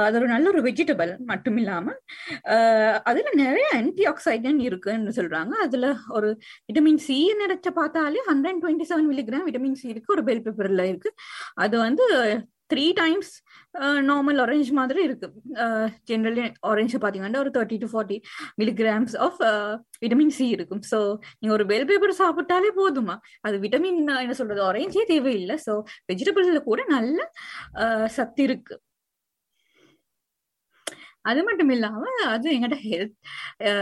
அது 0.06 0.16
ஒரு 0.18 0.28
நல்ல 0.32 0.46
ஒரு 0.52 0.60
வெஜிடபிள் 0.66 1.10
மட்டும் 1.30 1.56
இல்லாம 1.60 1.94
அதுல 3.10 3.30
நிறைய 3.42 3.66
ஆன்டி 3.78 4.04
ஆக்சைடன் 4.10 4.60
இருக்குன்னு 4.66 5.16
சொல்றாங்க. 5.18 5.54
அதுல 5.66 5.86
ஒரு 6.16 6.28
விட்டமின் 6.68 7.02
சி 7.06 7.16
நினைச்ச 7.42 7.70
பார்த்தாலே 7.80 8.22
hundred 8.30 8.60
twenty 8.64 8.86
seven 8.90 9.08
milligram 9.10 9.46
vitamin 9.48 9.78
C 9.80 9.86
இருக்கு 9.94 10.14
ஒரு 10.16 10.24
பெல் 10.28 10.44
பெப்பர்ல 10.46 10.86
இருக்கு. 10.92 11.12
அது 11.64 11.76
வந்து 11.86 12.06
த்ரீ 12.70 12.84
டைம்ஸ் 12.94 13.32
நார்மல் 14.08 14.40
ஆரஞ்சு 14.42 14.72
மாதிரி 14.78 15.00
இருக்கு. 15.06 15.26
Uh, 15.64 15.86
ஜென்ரலி 16.08 16.42
ஆரஞ்சு 16.70 16.98
பாத்தீங்கன்னா 17.04 17.42
ஒரு 17.44 17.52
thirty 17.56 17.76
to 17.82 17.88
forty 17.92 18.16
milligrams 18.60 19.14
of 19.26 19.38
vitamin 20.02 20.34
C 20.38 20.46
இருக்கும். 20.56 20.82
ஸோ 20.90 20.98
நீங்க 21.38 21.52
ஒரு 21.58 21.66
பெல் 21.72 21.86
பேப்பர் 21.90 22.20
சாப்பிட்டாலே 22.22 22.72
போதுமா? 22.80 23.16
அது 23.44 23.58
விட்டமின் 23.64 24.00
uh, 24.08 24.18
என்ன 24.24 24.36
சொல்றது 24.40 24.62
ஆரஞ்சே 24.68 25.04
தேவையில்லை. 25.12 25.58
ஸோ 25.66 25.74
வெஜிடபிள்ஸ்ல 26.10 26.62
கூட 26.64 26.82
நல்ல 26.96 27.18
அஹ், 27.82 28.08
சத்து 28.18 28.42
இருக்கு. 28.48 28.76
அது 31.24 31.40
மட்டும் 31.46 31.70
இல்லாம 31.74 32.02
அது 32.32 32.48
எங்களோட 32.54 32.76
ஹெல்த் 32.84 33.14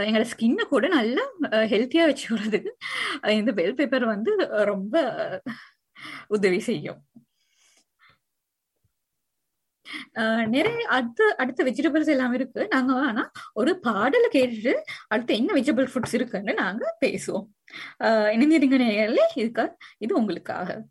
எங்களோட 0.04 0.26
ஸ்கின்னை 0.30 0.64
கூட 0.70 0.86
நல்லா 0.94 1.24
ஹெல்த்தியா 1.72 2.04
வச்சுக்கிறதுக்கு 2.10 2.70
இந்த 3.34 3.52
பெல் 3.58 3.76
பேப்பர் 3.80 4.06
வந்து 4.12 4.32
ரொம்ப 4.70 4.94
உதவி 6.36 6.60
செய்யும். 6.68 7.00
நிறைய 10.46 10.88
அடுத்த 10.88 11.34
அடுத்த 11.38 11.64
வெஜிடபிள்ஸ் 11.64 12.08
எல்லாம் 12.08 12.32
இருக்கு. 12.32 12.66
நாங்க 12.68 12.94
ஆனா 13.06 13.30
ஒரு 13.54 13.78
பாடலை 13.78 14.28
கேட்டுட்டு 14.32 14.74
அடுத்து 15.08 15.34
என்ன 15.36 15.52
வெஜிடபிள் 15.52 15.88
ஃபுட்ஸ் 15.94 16.14
இருக்குன்னு 16.14 16.54
நாங்க 16.54 16.96
பேசுவோம். 17.06 17.46
அஹ் 17.98 18.32
இணைந்திருங்க 18.34 18.78
நேயர்களே 18.84 19.24
இதுக்கு 19.34 19.76
இது 19.98 20.16
உங்களுக்காக. 20.16 20.84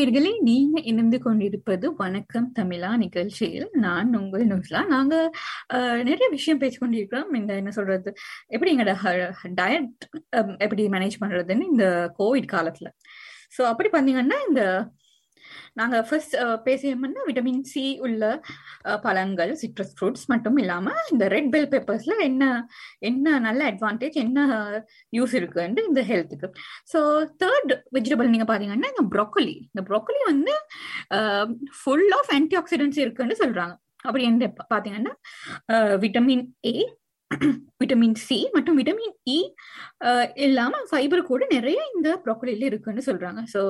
நேயர்களே 0.00 0.30
நீங்க 0.40 0.80
இணைந்து 0.80 1.18
கொண்டிருப்பது 1.22 1.86
வணக்கம் 1.94 2.46
தமிழா 2.58 2.90
நிகழ்ச்சியில். 2.96 3.66
நான் 3.72 4.16
உங்கள் 4.16 4.46
நுஸ்லா 4.46 4.80
நாங்க 4.86 5.14
நிறைய 6.08 6.28
விஷயம் 6.30 6.58
பேசி 6.58 6.78
கொண்டிருக்கிறோம். 6.78 7.34
இந்த 7.34 7.52
என்ன 7.54 7.70
சொல்றது 7.70 8.12
எப்படி 8.46 8.70
எங்களோட 8.76 8.94
டயட் 9.58 9.90
எப்படி 10.58 10.86
மேனேஜ் 10.86 11.18
பண்றதுன்னு 11.20 11.66
இந்த 11.72 11.86
கோவிட் 12.18 12.48
காலத்துல. 12.54 12.88
சோ 13.56 13.62
அப்படி 13.72 13.88
பாத்தீங்கன்னா 13.88 14.38
இந்த 14.48 14.62
நாங்க 15.76 15.96
ஃபர்ஸ்ட் 16.02 16.34
பேசியோம்னா 16.64 17.22
விட்டமின் 17.26 17.62
சி 17.62 17.98
உள்ள 18.00 18.24
பழங்கள் 19.02 19.52
சிட்ரஸ் 19.56 19.94
ஃப்ரூட்ஸ் 19.98 20.26
மட்டும் 20.26 20.56
இல்லாம 20.56 20.94
இந்த 21.12 21.28
ரெட் 21.28 21.50
பெல் 21.50 21.68
பெப்பர்ஸ்ல 21.68 22.16
என்ன 22.20 22.44
என்ன 23.00 23.38
நல்ல 23.38 23.60
அட்வான்டேஜ் 23.70 24.16
என்ன 24.16 24.38
யூஸ் 25.12 25.34
இருக்குன்னு 25.34 25.86
இந்த 25.88 26.02
ஹெல்த்துக்கு 26.02 26.50
ஸோ 26.92 27.00
தேர்ட் 27.44 27.74
வெஜிடபிள் 27.92 28.32
நீங்க 28.34 28.48
பாத்தீங்கன்னா 28.52 28.92
இந்த 28.94 29.06
ப்ரொக்கோலி 29.16 29.56
இந்த 29.70 29.82
ப்ரொக்கோலி 29.90 30.22
வந்து 30.26 30.54
ஃபுல் 31.80 32.10
ஆஃப் 32.18 32.32
ஆன்டி 32.34 32.56
ஆக்சிடென்ட்ஸ் 32.56 33.02
இருக்குன்னு 33.04 33.36
சொல்றாங்க. 33.44 33.74
அப்படி 34.04 34.24
என்ன 34.24 34.46
பாத்தீங்கன்னா 34.74 35.12
விட்டமின் 35.96 36.44
ஏ 36.66 36.74
விட்டமின் 37.80 38.16
சி 38.24 38.36
மற்றும் 38.54 38.78
விட்டமின் 38.78 39.14
e, 39.26 39.34
இ 39.34 39.38
இல்லாம 40.44 40.80
ஃபைபர் 40.90 41.22
கூட 41.28 41.42
நிறைய 41.52 41.80
இந்த 41.94 42.08
ப்ரொக்கலில 42.24 42.66
இருக்குன்னு 42.70 43.02
சொல்றாங்க. 43.08 43.40
So 43.52 43.60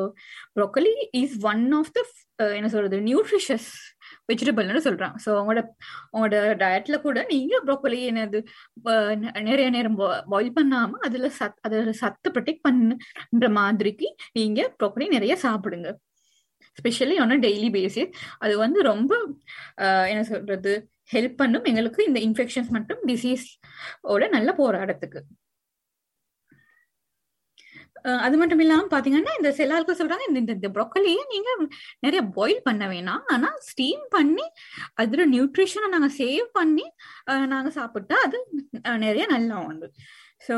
broccoli 0.57 0.93
is 1.21 1.37
one 1.51 1.65
of 1.79 1.91
the 1.97 2.01
என்ன 2.59 2.69
சொல்றது 2.75 2.99
நியூட்ரிஷஸ் 3.09 3.69
வெஜிடபிள்னு 4.31 4.83
சொல்றாங்க. 4.87 5.17
ஸோ 5.25 5.31
உங்களோட 5.41 5.63
உங்களோட 6.15 6.37
டயட்ல 6.63 6.99
கூட 7.01 7.25
நீங்க 7.31 7.55
ப்ரொக்கலி 7.67 8.01
என்னது 8.11 8.41
நிறைய 9.51 9.67
நேரம் 9.77 9.99
பாயில் 10.35 10.57
பண்ணாம 10.59 11.01
அதுல 11.09 11.31
சத் 11.41 11.59
அதில் 11.69 12.01
சத்து 12.03 12.31
ப்ரொடெக்ட் 12.37 12.67
பண்ணுன்ற 12.69 13.49
மாதிரிக்கு 13.61 14.09
நீங்க 14.33 14.63
ப்ரொக்கலி 14.81 15.09
நிறைய 15.09 15.37
சாப்பிடுங்க. 15.47 15.91
ஸ்பெஷலி 16.79 17.17
ஆன் 17.23 17.43
டெய்லி 17.45 17.69
பேசிஸ் 17.77 18.13
அது 18.39 18.55
வந்து 18.59 18.81
ரொம்ப 18.83 19.13
என்ன 20.11 20.23
சொல்றது 20.25 20.73
ஹெல்ப் 21.11 21.37
பண்ணும். 21.37 21.65
எங்களுக்கு 21.65 22.01
இந்த 22.05 22.21
இன்ஃபெக்ஷன்ஸ் 22.21 22.71
மற்றும் 22.71 23.03
டிசீஸ் 23.07 23.47
ஓட 24.09 24.29
நல்ல 24.29 24.51
போராடத்துக்கு. 24.59 25.21
அது 28.21 28.37
மட்டும் 28.39 28.59
இல்லாம 28.59 28.87
பாத்தீங்கன்னா 28.91 29.33
இந்த 29.37 29.51
சில 29.53 29.73
சொல்றாங்க 29.99 30.25
இந்த 30.29 30.55
இந்த- 30.55 30.71
ப்ரொக்கலியை 30.77 31.23
நீங்க 31.33 31.51
நிறைய 32.01 32.23
பாயில் 32.37 32.63
பண்ண 32.63 32.85
வேணாம். 32.89 33.25
ஆனா 33.29 33.49
ஸ்டீம் 33.67 34.05
பண்ணி 34.11 34.47
அதுல 34.95 35.27
நியூட்ரிஷனை 35.27 35.89
நாங்க 35.89 36.09
சேவ் 36.19 36.47
பண்ணி 36.53 36.87
நாங்க 37.49 37.71
சாப்பிட்டா 37.71 38.19
அது 38.27 38.39
அஹ், 38.85 38.99
நிறைய 38.99 39.27
நல்லா 39.29 39.59
வந்து 39.67 39.89
ஸோ 40.49 40.55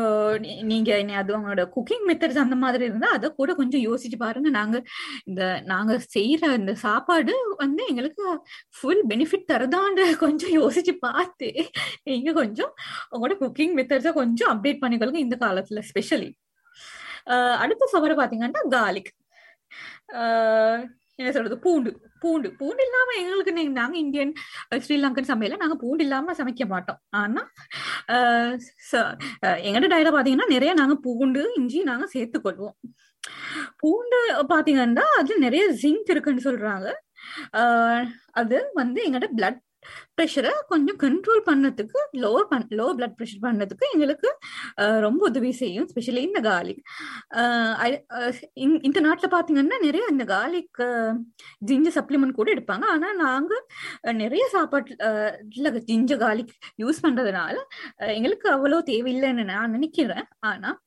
நீங்க 0.63 0.91
இனி 0.99 1.15
அது 1.21 1.31
உங்களோட 1.37 1.63
குக்கிங் 1.75 2.05
மெத்தட்ஸ் 2.09 2.43
அந்த 2.43 2.57
மாதிரி 2.57 2.85
இருந்தா 2.85 3.09
அதை 3.09 3.29
கூட 3.35 3.51
கொஞ்சம் 3.55 3.85
யோசிச்சு 3.89 4.19
பாருங்க. 4.19 4.49
நாங்க 4.51 4.77
இந்த 5.25 5.43
நாங்க 5.65 5.93
செய்யற 6.15 6.53
இந்த 6.61 6.75
சாப்பாடு 6.75 7.35
வந்து 7.57 7.83
எங்களுக்கு 7.89 8.25
ஃபுல் 8.77 9.03
பெனிஃபிட் 9.09 9.51
தருதான்ற 9.53 10.05
கொஞ்சம் 10.17 10.55
யோசிச்சு 10.61 10.95
பார்த்து 11.01 11.51
நீங்க 12.05 12.33
கொஞ்சம் 12.33 12.73
உங்களோட 13.11 13.37
குக்கிங் 13.43 13.77
மெத்தட்ஸை 13.81 14.13
கொஞ்சம் 14.13 14.53
அப்டேட் 14.55 14.83
பண்ணிக்கொள்ளுங்க 14.85 15.25
இந்த 15.27 15.39
காலத்துல 15.41 15.83
ஸ்பெஷலி 15.91 16.31
அடுத்த 17.59 17.89
சவரை 17.93 18.15
பாத்தீங்கன்னா 18.17 18.63
கார்லிக் 18.69 19.13
என்ன 21.19 21.33
சொல்றது 21.33 21.59
பூண்டு. 21.59 21.91
பூண்டு. 22.21 22.49
பூண்டு 22.53 22.83
இல்லாம 22.85 23.09
எங்களுக்கு 23.21 23.71
நாங்க 23.71 23.97
இந்தியன் 23.97 24.33
ஸ்ரீலங்கன் 24.75 25.31
சமையல 25.31 25.57
நாங்க 25.57 25.75
பூண்டு 25.75 26.03
இல்லாம 26.03 26.33
சமைக்க 26.33 26.67
மாட்டோம். 26.67 27.01
ஆனா 27.11 27.43
அஹ், 28.09 28.55
ச- 28.93 29.15
அஹ், 29.47 29.61
டயல 29.89 30.13
பாத்தீங்கன்னா 30.17 30.49
நிறைய 30.49 30.73
நாங்க 30.75 30.95
பூண்டு 30.97 31.53
இஞ்சி 31.57 31.83
நாங்க 31.83 32.09
சேர்த்துக்கொள்வோம். 32.15 32.77
பூண்டு 33.77 34.19
பாத்தீங்கன்னா 34.49 35.05
அதுல 35.19 35.37
நிறைய 35.39 35.65
ஜிங்க் 35.83 36.11
இருக்குன்னு 36.11 36.41
சொல்றாங்க. 36.45 36.89
அது 38.33 38.71
வந்து 38.75 39.01
எங்கட 39.11 39.27
பிளட் 39.37 39.61
ப்ரெஷரை 40.17 40.53
கொஞ்சம் 40.69 40.99
கண்ட்ரோல் 40.99 41.43
பண்ணதுக்கு 41.47 41.99
லோவர் 42.23 42.49
பண் 42.51 42.67
லோ 42.79 42.87
பிளட் 42.99 43.17
ப்ரெஷர் 43.19 43.45
பண்ணதுக்கு 43.45 43.85
எங்களுக்கு 43.95 44.29
அஹ், 44.83 45.01
ரொம்ப 45.01 45.21
உதவி 45.29 45.53
செய்யும் 45.61 45.89
ஸ்பெஷலி 45.91 46.23
இந்த 46.23 46.41
கார்லிக் 46.43 46.83
இந்த 48.87 48.99
நாட்டில் 49.07 49.33
பார்த்தீங்கன்னா 49.35 49.79
நிறைய 49.85 50.05
இந்த 50.11 50.25
கார்லிக் 50.31 50.81
ஜிஞ்சர் 51.69 51.97
சப்ளிமெண்ட் 51.97 52.39
கூட 52.39 52.49
எடுப்பாங்க. 52.55 52.85
ஆனால் 52.95 53.17
நாங்கள் 53.23 53.63
நிறைய 54.23 54.45
சாப்பாட்டில் 54.53 55.01
ஜிஞ்சர் 55.91 56.23
கார்லிக் 56.23 56.53
யூஸ் 56.79 57.03
பண்ணுறதுனால 57.05 57.57
எங்களுக்கு 58.17 58.49
அவ்வளோ 58.55 58.79
தேவையில்லைன்னு 58.91 59.45
நான் 59.51 59.75
நினைக்கிறேன். 59.77 60.27
ஆனால் 60.43 60.79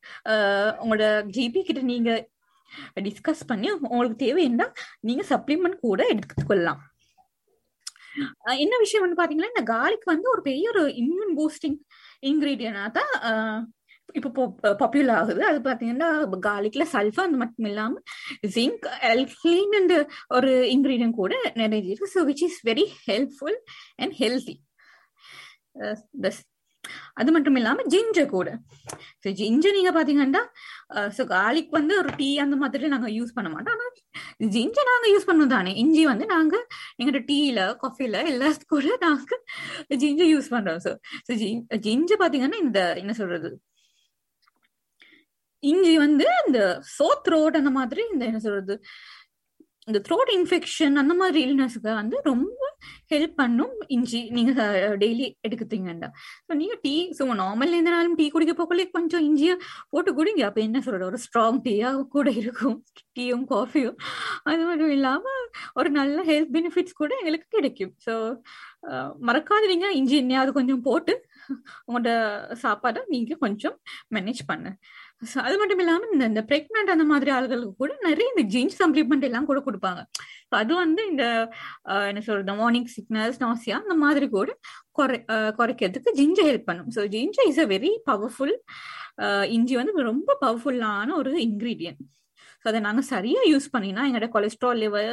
உங்களோட 0.81 1.05
ஜிபி 1.35 1.61
கிட்ட 1.63 1.83
நீங்கள் 1.91 2.21
டிஸ்கஸ் 3.05 3.43
பண்ணி 3.47 3.67
உங்களுக்கு 3.85 4.19
தேவைன்னா 4.23 4.67
நீங்கள் 5.03 5.29
சப்ளிமெண்ட் 5.31 5.79
கூட 5.83 6.01
எடுத்துக்கொள்ளலாம். 6.13 6.81
என்ன 8.63 8.75
விஷயம் 8.77 9.05
வந்து 9.05 9.19
பாத்தீங்கன்னா 9.21 9.53
இந்த 9.53 9.63
கார்லிக் 9.73 10.11
வந்து 10.13 10.29
ஒரு 10.29 10.41
பெரிய 10.41 10.65
ஒரு 10.69 10.83
இம்யூன் 11.03 11.33
பூஸ்டிங் 11.39 11.79
இன்கிரீடியனா 12.23 12.83
தான் 12.99 13.13
இப்போ 14.15 14.29
பாப்புலர் 14.81 15.15
ஆகுது. 15.19 15.41
அது 15.45 15.59
பாத்தீங்கன்னா 15.69 16.09
கார்லிக்ல 16.47 16.83
சல்ஃபர் 16.93 17.27
அந்த 17.27 17.37
மட்டும் 17.37 17.67
இல்லாம 17.69 18.01
ஜிங்க் 18.55 18.85
அல்க்ளீன் 19.11 19.75
ஒரு 20.37 20.51
இன்கிரீடியன் 20.75 21.19
கூட 21.21 21.33
நிறைய 21.55 21.81
இருக்கு. 21.89 22.13
So 22.15 22.21
which 22.29 22.45
is 22.47 22.59
very 22.69 22.85
helpful 23.09 23.57
and 23.97 24.15
healthy 24.21 24.55
அது 27.19 27.29
மட்டும் 27.35 27.57
இல்லாம 27.59 27.83
ஜிஞ்சர் 27.93 28.29
கூட. 28.35 28.49
ஸோ 29.23 29.27
ஜிஞ்சர் 29.41 29.75
நீங்க 29.77 29.91
பாத்தீங்கன்னா 29.97 30.43
ஸோ 31.17 31.23
கார்லிக் 31.33 31.75
வந்து 31.79 31.93
ஒரு 32.01 32.11
டீ 32.21 32.29
அந்த 32.45 32.55
மாதிரி 32.63 32.93
நாங்க 32.95 33.09
யூஸ் 33.17 33.35
பண்ண 33.37 33.49
மாட்டோம். 33.55 33.75
ஆனா 33.75 33.87
ஜிஞ்சர் 34.55 34.91
நாங்க 34.91 35.07
யூஸ் 35.13 35.27
பண்ணுவோம் 35.29 35.53
தானே 35.55 35.73
இஞ்சி 35.83 36.03
வந்து 36.11 36.25
நாங்க 36.35 36.55
எங்கிட்ட 36.99 37.21
டீல 37.31 37.67
காஃபில 37.83 38.23
எல்லாத்து 38.33 38.67
கூட 38.73 38.97
நாங்க 39.05 39.39
ஜிஞ்சர் 40.03 40.31
யூஸ் 40.33 40.51
பண்றோம். 40.55 40.81
ஸோ 40.87 40.93
ஸோ 41.29 41.33
ஜிஞ்சர் 41.87 42.21
பாத்தீங்கன்னா 42.23 42.59
இந்த 42.65 42.81
என்ன 43.03 43.15
சொல்றது? 43.21 43.51
இஞ்சி 45.63 45.93
வந்து 46.05 46.25
இந்த 46.47 46.59
சோத்ரோட் 46.97 47.59
அந்த 47.59 47.71
மாதிரி 47.77 48.01
இந்த 48.13 48.23
என்ன 48.31 48.39
சொல்றது? 48.47 48.73
இந்த 49.87 49.99
த்ரோட் 50.07 50.29
இன்ஃபெக்ஷன் 50.35 50.95
அந்த 51.01 51.13
மாதிரி 51.21 51.39
இல்னஸ்க்கு 51.47 51.91
வந்து 52.01 52.17
ரொம்ப 52.29 52.61
ஹெல்ப் 53.11 53.35
பண்ணும் 53.41 53.73
இஞ்சி. 53.95 54.21
நீங்க 54.37 54.51
டெய்லி 55.03 55.27
எடுக்குத்தீங்கன்னா 55.47 56.09
ஸோ 56.47 56.53
நீங்க 56.61 56.75
டீ 56.85 56.93
ஸோ 57.17 57.23
நார்மல் 57.41 57.75
எந்தனாலும் 57.79 58.15
டீ 58.19 58.25
குடிக்க 58.35 58.53
போக்கலே 58.59 58.85
கொஞ்சம் 58.95 59.23
இஞ்சியை 59.27 59.55
போட்டு 59.93 60.11
குடிங்க. 60.19 60.43
அப்ப 60.49 60.59
என்ன 60.67 60.81
சொல்றது? 60.85 61.09
ஒரு 61.11 61.19
ஸ்ட்ராங் 61.25 61.59
டீயா 61.67 61.91
கூட 62.15 62.27
இருக்கும். 62.41 62.77
டீயும் 63.17 63.45
காஃபியும் 63.53 63.97
அது 64.51 64.63
மட்டும் 64.69 64.93
இல்லாம 64.97 65.25
ஒரு 65.79 65.91
நல்ல 65.99 66.17
ஹெல்த் 66.31 66.53
பெனிஃபிட்ஸ் 66.57 66.99
கூட 67.01 67.11
எங்களுக்கு 67.21 67.47
கிடைக்கும். 67.57 67.93
ஸோ 68.07 68.15
மறக்காதீங்க. 69.29 69.87
இஞ்சி 69.99 70.15
எண்ணெயாவது 70.23 70.51
கொஞ்சம் 70.59 70.83
போட்டு 70.89 71.13
உங்களோட 71.87 72.09
சாப்பாடை 72.63 73.01
நீங்க 73.13 73.33
கொஞ்சம் 73.45 73.75
மேனேஜ் 74.15 74.41
பண்ணு. 74.51 74.71
அது 75.45 75.55
மட்டும் 75.59 75.81
இல்லாம 75.83 76.07
இந்த 76.13 76.23
இந்த 76.31 76.41
பிரெக்னன்ட் 76.49 76.89
அந்த 76.93 77.05
மாதிரி 77.11 77.29
ஆளுகளுக்கு 77.35 77.75
கூட 77.81 77.93
நிறைய 78.07 78.25
இந்த 78.33 78.43
ஜீன்ஸ் 78.53 78.79
சப்ளிமெண்ட் 78.81 79.27
எல்லாம் 79.27 79.47
கூட 79.49 79.59
கொடுப்பாங்க. 79.67 80.01
அது 80.61 80.73
வந்து 80.81 81.01
இந்த 81.11 81.23
என்ன 82.09 82.21
சொல்றது 82.27 82.55
மார்னிங் 82.61 82.89
சிக்னல்ஸ் 82.95 83.39
நாசியா 83.45 83.77
அந்த 83.83 83.95
மாதிரி 84.03 84.27
கூட 84.35 84.49
குறை 84.97 85.17
குறைக்கிறதுக்கு 85.59 86.11
ஜிஞ்சர் 86.19 86.49
ஹெல்ப் 86.49 86.67
பண்ணும். 86.69 86.89
So 86.97 87.03
ginger 87.15 87.47
is 87.51 87.61
a 87.65 87.67
very 87.73 87.91
powerful 88.09 88.55
இஞ்சி 89.55 89.75
வந்து 89.81 90.09
ரொம்ப 90.11 90.29
பவர்ஃபுல்லான 90.43 91.15
ஒரு 91.21 91.33
இன்க்ரீடியன்ட் 91.47 92.03
ஸோ 92.61 92.69
அதை 92.71 92.79
நாங்கள் 92.87 93.07
சரியாக 93.13 93.49
யூஸ் 93.51 93.67
பண்ணினா 93.73 94.03
எங்களோட 94.07 94.27
கொலஸ்ட்ரால் 94.35 94.79
லெவல் 94.83 95.11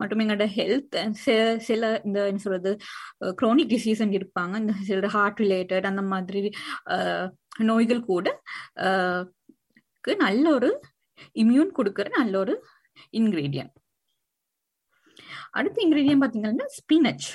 மற்றும் 0.00 0.20
எங்களோட 0.24 0.46
ஹெல்த் 0.58 0.94
சில 1.68 1.82
இந்த 2.06 2.18
என்ன 2.30 2.42
சொல்றது 2.46 2.70
குரோனிக் 3.40 3.72
டிசீஸ் 3.74 4.02
இருப்பாங்க. 4.18 4.54
இந்த 4.62 4.74
சில 4.90 5.10
ஹார்ட் 5.16 5.42
ரிலேட்டட் 5.44 5.88
அந்த 5.92 6.04
மாதிரி 6.12 6.42
நோய்கள் 7.70 8.02
கூட 8.12 8.28
பாடிக்கு 10.04 10.22
நல்ல 10.24 10.44
ஒரு 10.50 10.70
இம்யூன் 11.42 11.72
கொடுக்குற 11.78 12.06
நல்ல 12.18 12.34
ஒரு 12.38 12.54
இன்கிரீடியன்ட் 13.18 13.74
அடுத்த 15.58 15.76
இன்க்ரீடியன்ட் 15.84 16.22
பார்த்தீங்கன்னா 16.22 16.68
ஸ்பினச் 16.78 17.26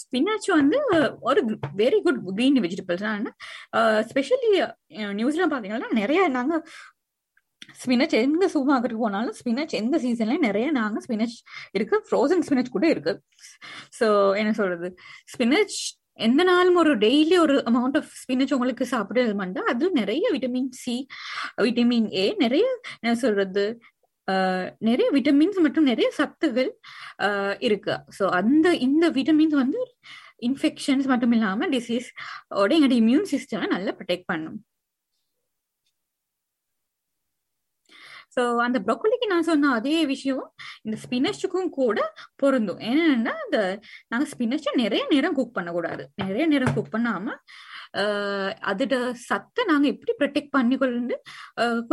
ஸ்பினச் 0.00 0.48
வந்து 0.60 0.78
ஒரு 1.28 1.40
very 1.76 1.98
good 2.02 2.20
green 2.36 2.58
vegetables 2.64 3.04
specially 4.10 4.50
நியூஸ்ல 5.20 5.46
பாத்தீங்கன்னா 5.54 5.90
நிறைய 6.00 6.20
நாங்க 6.28 6.56
ஸ்பினச் 7.80 8.14
எந்த 8.18 8.44
சூப்பர் 8.52 8.70
மார்க்கெட்டுக்கு 8.70 9.04
போனாலும் 9.06 9.36
ஸ்பினச் 9.40 9.72
எந்த 9.80 9.96
சீசன்லயும் 10.04 10.46
நிறைய 10.48 10.66
நாங்க 10.78 11.00
ஸ்பினச் 11.06 11.36
இருக்கு. 11.76 11.96
ஃப்ரோசன் 12.08 12.44
ஸ்பினச் 12.46 12.74
கூட 12.76 12.86
இருக்கு. 12.88 13.12
ஸோ 13.98 14.06
என்ன 14.40 14.52
சொல்றது? 14.60 14.88
ஸ்பினச் 15.32 15.78
எந்த 16.14 16.42
நாளும் 16.42 16.74
ஒரு 16.74 16.98
டெய்லி 16.98 17.38
ஒரு 17.38 17.62
அமௌண்ட் 17.66 17.96
ஆஃப் 17.96 18.10
ஸ்பினச் 18.22 18.52
உங்களுக்கு 18.52 18.88
சாப்பிடுறது 18.90 19.60
அதுல 19.60 19.90
நிறைய 19.92 20.30
விட்டமின் 20.32 20.68
சி 20.70 21.06
விட்டமின் 21.62 22.12
ஏ 22.12 22.34
நிறைய 22.38 22.64
என்ன 23.00 23.14
சொல்றது 23.14 23.80
ஆஹ் 24.28 24.70
நிறைய 24.78 25.10
விட்டமின்ஸ் 25.12 25.60
மற்றும் 25.60 25.84
நிறைய 25.84 26.12
சத்துகள் 26.18 26.70
ஆஹ் 27.22 27.56
இருக்கு. 27.58 27.98
ஸோ 28.18 28.28
அந்த 28.28 28.74
இந்த 28.74 29.10
விட்டமின்ஸ் 29.10 29.54
வந்து 29.54 29.94
இன்ஃபெக்ஷன்ஸ் 30.40 31.04
மட்டும் 31.04 31.32
இல்லாம 31.32 31.68
டிசீஸ் 31.68 32.06
ஓட 32.48 32.78
எங்களோட 32.78 32.92
இம்யூன் 33.02 33.26
சிஸ்டமை 33.30 33.66
நல்லா 33.66 33.94
ப்ரொடெக்ட் 33.98 34.24
பண்ணும். 34.26 34.64
ஸோ 38.36 38.42
அந்த 38.66 38.78
ப்ரொக்கோலிக்கு 38.86 39.26
நான் 39.26 39.48
சொன்ன 39.48 39.72
அதே 39.78 39.96
விஷயம் 40.06 40.44
இந்த 40.82 40.96
ஸ்பினச்சுக்கும் 41.04 41.70
கூட 41.78 41.98
பொருந்தும். 42.36 42.80
ஏன்னா 42.90 43.32
இந்த 43.44 43.58
நாங்கள் 44.08 44.30
ஸ்பினச்சை 44.32 44.72
நிறைய 44.82 45.02
நேரம் 45.14 45.36
குக் 45.38 45.56
பண்ணக்கூடாது. 45.58 46.04
நிறைய 46.22 46.46
நேரம் 46.46 46.74
குக் 46.76 46.94
பண்ணாம 46.94 47.34
ஆஹ் 48.00 48.52
அதோட 48.70 48.94
சத்தை 49.28 49.62
நாங்க 49.70 49.86
எப்படி 49.88 50.12
ப்ரொடெக்ட் 50.20 50.52
பண்ணிக்கொண்டு 50.56 51.14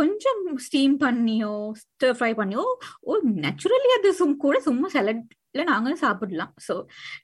கொஞ்சம் 0.00 0.42
ஸ்டீம் 0.66 0.94
பண்ணியோ 1.04 1.52
ஸ்டர் 1.82 2.16
ஃப்ரை 2.18 2.32
பண்ணியோ 2.40 2.64
ஓ 3.02 3.14
நேச்சுரலி 3.44 3.90
அது 3.98 4.10
சும் 4.20 4.36
கூட 4.44 4.58
சும்மா 4.68 4.88
சலட்ல 4.94 5.64
நாங்களும் 5.70 6.02
சாப்பிடலாம். 6.04 6.52
ஸோ 6.66 6.74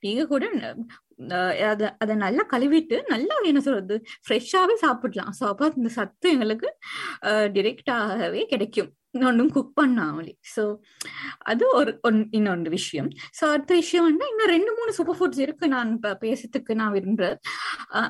நீங்க 0.00 0.22
கூட 0.26 0.44
அதை 1.70 1.86
அதை 2.02 2.14
நல்லா 2.24 2.42
கழுவிட்டு 2.52 2.96
நல்லா 3.14 3.34
என்ன 3.50 3.60
சொல்றது 3.68 3.96
ஃப்ரெஷ்ஷாவே 4.26 4.76
சாப்பிடலாம். 4.84 5.32
ஸோ 5.38 5.44
அப்போ 5.52 5.66
இந்த 5.80 5.90
சத்து 5.98 6.28
எங்களுக்கு 6.34 6.68
டிரெக்டாகவே 7.56 8.42
கிடைக்கும். 8.52 8.90
இன்னொன்றும் 9.16 9.50
குக் 9.56 9.74
பண்ணாமலே. 9.80 10.32
ஸோ 10.54 10.62
அது 11.50 11.64
ஒரு 11.80 11.92
ஒன் 12.08 12.20
இன்னொன்று 12.38 12.70
விஷயம். 12.78 13.10
ஸோ 13.38 13.44
அடுத்த 13.54 13.72
விஷயம் 13.82 14.08
வந்து 14.10 14.24
இன்னும் 14.32 14.52
ரெண்டு 14.54 14.70
மூணு 14.78 14.92
சூப்பர் 14.98 15.18
ஃபுட்ஸ் 15.18 15.42
இருக்கு 15.46 15.66
நான் 15.74 15.92
இப்போ 15.96 16.12
பேசுறதுக்கு 16.24 16.74
நான் 16.82 16.94
விரும்புறேன். 16.98 17.38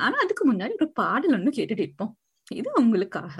ஆனா 0.05 0.17
அதுக்கு 0.27 0.45
முன்னாடி 0.53 0.75
ஒரு 0.83 0.91
பாடல் 1.03 1.37
ஒன்று 1.39 1.59
கேட்டுட்டு 1.59 1.85
இருப்போம். 1.87 2.13
இது 2.61 2.71
உங்களுக்காக. 2.83 3.35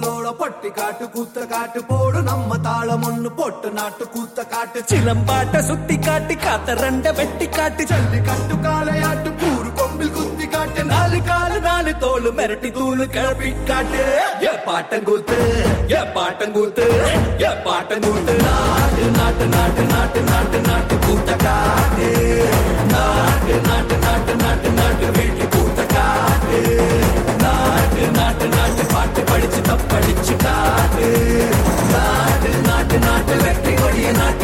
கருந்தோலு 0.00 0.30
கும்பலோட 0.30 0.30
பட்டி 0.40 0.68
காட்டு 0.78 1.04
கூத்த 1.14 1.46
காட்டு 1.52 1.80
போடு. 1.90 2.18
நம்ம 2.28 2.58
தாளம் 2.66 3.04
ஒண்ணு 3.08 3.30
போட்டு 3.38 3.68
நாட்டு 3.78 4.04
கூத்த 4.14 4.46
காட்டு. 4.52 4.78
சிலம்பாட்ட 4.90 5.60
சுத்தி 5.68 5.96
காட்டு 6.06 6.34
காத்த 6.44 6.74
ரெண்ட 6.82 7.12
வெட்டி 7.18 7.46
காட்டு. 7.56 7.84
சல்லி 7.90 8.20
காட்டு 8.28 8.54
காலையாட்டு 8.66 9.30
கூறு 9.42 9.70
கொம்பில் 9.80 10.12
குத்தி 10.16 10.46
காட்டு. 10.54 10.84
நாலு 10.92 11.18
காலு 11.30 11.58
நாலு 11.68 11.92
தோலு 12.04 12.32
மிரட்டி 12.38 12.70
தூளு 12.78 13.06
கிளப்பி 13.16 13.52
காட்டு. 13.70 14.02
ஏ 14.46 14.52
பாட்டங்கூத்து 14.68 15.38
ஏ 15.94 16.02
பாட்டங்கூத்து 16.16 16.86
ஏ 17.44 17.52
பாட்டங்கூத்து 17.66 18.36
நாட்டு 18.46 19.06
நாட்டு 19.18 19.46
நாட்டு 19.56 19.84
நாட்டு 19.94 20.22
நாட்டு 20.32 20.60
நாட்டு 20.68 20.96
கூத்த 21.06 21.30
காட்டு. 21.46 22.10
நாட்டு 22.94 23.56
நாட்டு 23.68 23.96
நாட்டு 24.06 24.34
நாட்டு 24.44 24.70
நாட்டு 24.80 25.08
வீட்டு 25.18 25.46
கூத்த 25.56 25.80
காட்டு. 25.96 26.60
நாட்டு 27.90 28.08
நாட்டு 28.10 28.46
நாட்டு 28.48 28.82
பாட்டு 28.92 29.20
படிச்சு 29.22 29.60
தப்படிச்சு 29.60 30.34
காட்டு. 30.44 31.08
நாட்டு 31.94 32.50
நாட்டு 32.68 32.98
நாட்டு 32.98 33.34
வெற்றி 33.42 33.72
கொடிய 33.74 34.08
நாட்டு 34.12 34.39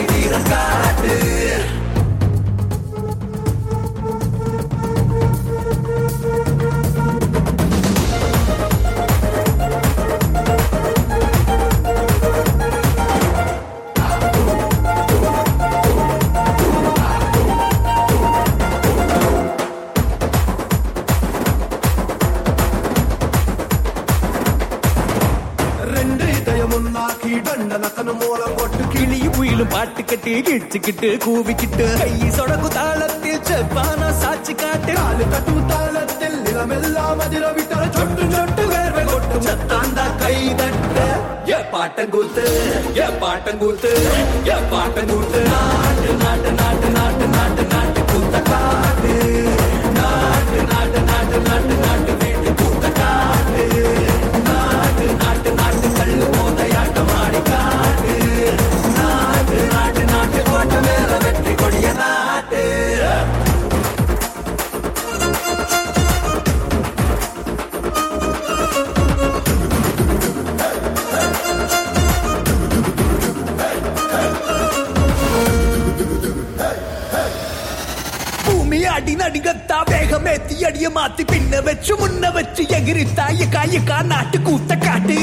மூலம் 30.89 31.23
கூவிக்கிட்டு 31.25 31.87
கையை 32.01 32.29
சொடக்கு 32.31 32.69
தாளத்தில் 32.75 33.41
செப்பான 33.49 34.11
சாட்சி 34.21 34.53
காட்டு. 34.55 34.93
காலு 34.99 35.25
தட்டும் 35.33 35.67
தாளத்தில் 35.71 36.37
நிலமெல்லாம் 36.45 37.23
அதிர 37.25 37.47
விட்டல 37.57 37.83
சொட்டு 37.97 38.25
சொட்டு 38.35 38.65
வேர்வை 38.73 39.05
கொட்டு 39.05 39.39
சத்தாந்தா 39.47 40.05
கை 40.23 40.37
தட்ட. 40.61 40.99
ஏ 41.51 41.59
பாட்டங்கூத்து 41.73 42.45
ஏ 42.99 43.09
பாட்டங்கூத்து 43.23 43.91
ஏ 44.49 44.59
பாட்டங்கூத்து 44.73 45.41
நாட்டு 45.53 46.13
நாட்டு 46.23 46.53
நாட்டு 46.61 46.89
நாட்டு 46.97 47.27
நாட்டு 47.37 47.65
நாட்டு 47.67 47.86
வேகமேத்தி 80.87 80.99
மாத்தி 80.99 81.25
பின்ன 81.31 81.61
வச்சு 81.67 81.93
முன்ன 82.01 82.31
வச்சு 82.33 82.63
எகிரி 82.77 83.05
எகிரித்தா 83.07 83.25
காயக்கா 83.55 83.97
நாட்டு 84.13 84.39
கூத்த 84.39 84.73
காட்டு. 84.79 85.17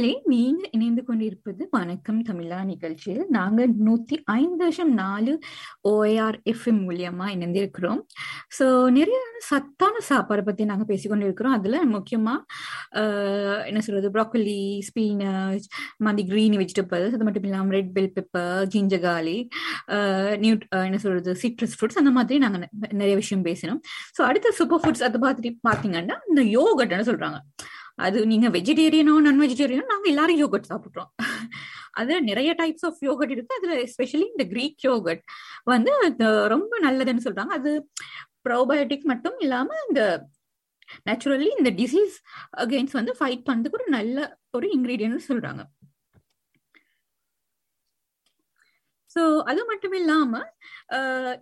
நேயர்களே 0.00 0.30
நீங்க 0.30 0.62
இணைந்து 0.70 1.02
கொண்டிருப்பது 1.04 1.62
வணக்கம் 1.70 2.20
தமிழா 2.22 2.58
நிகழ்ச்சியில். 2.64 3.24
நாங்க 3.30 3.58
நூத்தி 3.86 4.16
ஐந்து 4.34 4.62
வருஷம் 4.62 4.92
நாலு 4.94 5.32
ஓஏஆர் 5.90 6.38
எஃப்எம் 6.52 6.78
மூலியமா 6.84 7.26
இணைந்திருக்கிறோம். 7.34 8.00
சோ 8.56 8.66
நிறைய 8.90 9.18
சத்தான 9.48 10.02
சாப்பாடு 10.08 10.42
பத்தி 10.42 10.64
நாங்க 10.64 10.84
பேசிக்கொண்டிருக்கிறோம் 10.84 11.56
அதுல 11.58 11.80
முக்கியமா 11.92 12.34
ஆஹ், 13.00 13.60
என்ன 13.66 13.80
சொல்றது 13.80 14.10
ப்ராக்கலி 14.16 14.56
ஸ்பீனச் 14.88 15.66
மாதிரி 15.98 16.24
கிரீன் 16.30 16.56
வெஜிடபிள்ஸ் 16.58 17.16
அது 17.16 17.26
மட்டும் 17.28 17.48
இல்லாம 17.48 17.74
ரெட் 17.76 17.92
பெல் 17.92 18.12
பெப்பர் 18.16 18.48
ஜிஞ்சர் 18.74 19.04
காலி 19.06 19.38
நியூ 20.38 20.54
என்ன 20.86 21.00
சொல்றது 21.04 21.34
சிட்ரஸ் 21.42 21.76
ஃப்ரூட்ஸ் 21.76 22.00
அந்த 22.02 22.12
மாதிரி 22.12 22.38
நாங்க 22.38 22.60
நிறைய 22.94 23.16
விஷயம் 23.16 23.44
பேசினோம். 23.44 23.82
சோ 24.16 24.22
அடுத்த 24.22 24.54
சூப்பர் 24.60 24.82
ஃபுட்ஸ் 24.84 25.06
அதை 25.08 25.20
பார்த்துட்டு 25.20 25.52
பாத்தீங்கன்னா 25.68 26.18
இந்த 26.30 26.44
யோகட்னு 26.56 27.10
சொல்றாங்க. 27.10 27.40
அது 28.00 28.18
நீங்க 28.26 28.48
வெஜிடேரியனோ 28.54 29.14
நான் 29.24 29.42
வெஜிடேரியனோ 29.42 29.86
நாங்க 29.92 30.08
எல்லாரும் 30.12 30.40
யோகட் 30.42 30.70
சாப்பிட்றோம் 30.70 31.10
அதுல 31.94 32.18
நிறைய 32.28 32.50
டைப்ஸ் 32.58 32.86
ஆஃப் 32.88 33.00
யோகட் 33.06 33.32
இருக்கு. 33.34 33.56
அதுல 33.58 33.74
எஸ்பெஷலி 33.84 34.26
இந்த 34.28 34.44
கிரீக் 34.52 34.84
யோகட் 34.86 35.22
வந்து 35.66 35.92
அது 36.00 36.26
ரொம்ப 36.54 36.72
நல்லதுன்னு 36.84 37.26
சொல்றாங்க. 37.26 37.54
அது 37.58 37.72
ப்ரோபயோட்டிக் 38.46 39.04
மட்டும் 39.12 39.38
இல்லாம 39.42 39.68
இந்த 39.86 40.02
நேச்சுரலி 41.06 41.48
இந்த 41.56 41.70
டிசீஸ் 41.80 42.14
அகெயின்ஸ்ட் 42.62 42.98
வந்து 42.98 43.12
ஃபைட் 43.18 43.46
பண்ணதுக்கு 43.48 43.78
ஒரு 43.80 43.88
நல்ல 43.96 44.18
ஒரு 44.56 44.66
இன்கிரீடியன்ட் 44.76 45.28
சொல்றாங்க. 45.28 45.62
ஸோ 49.10 49.20
அது 49.50 49.60
மட்டும் 49.68 49.94
இல்லாம 49.98 50.32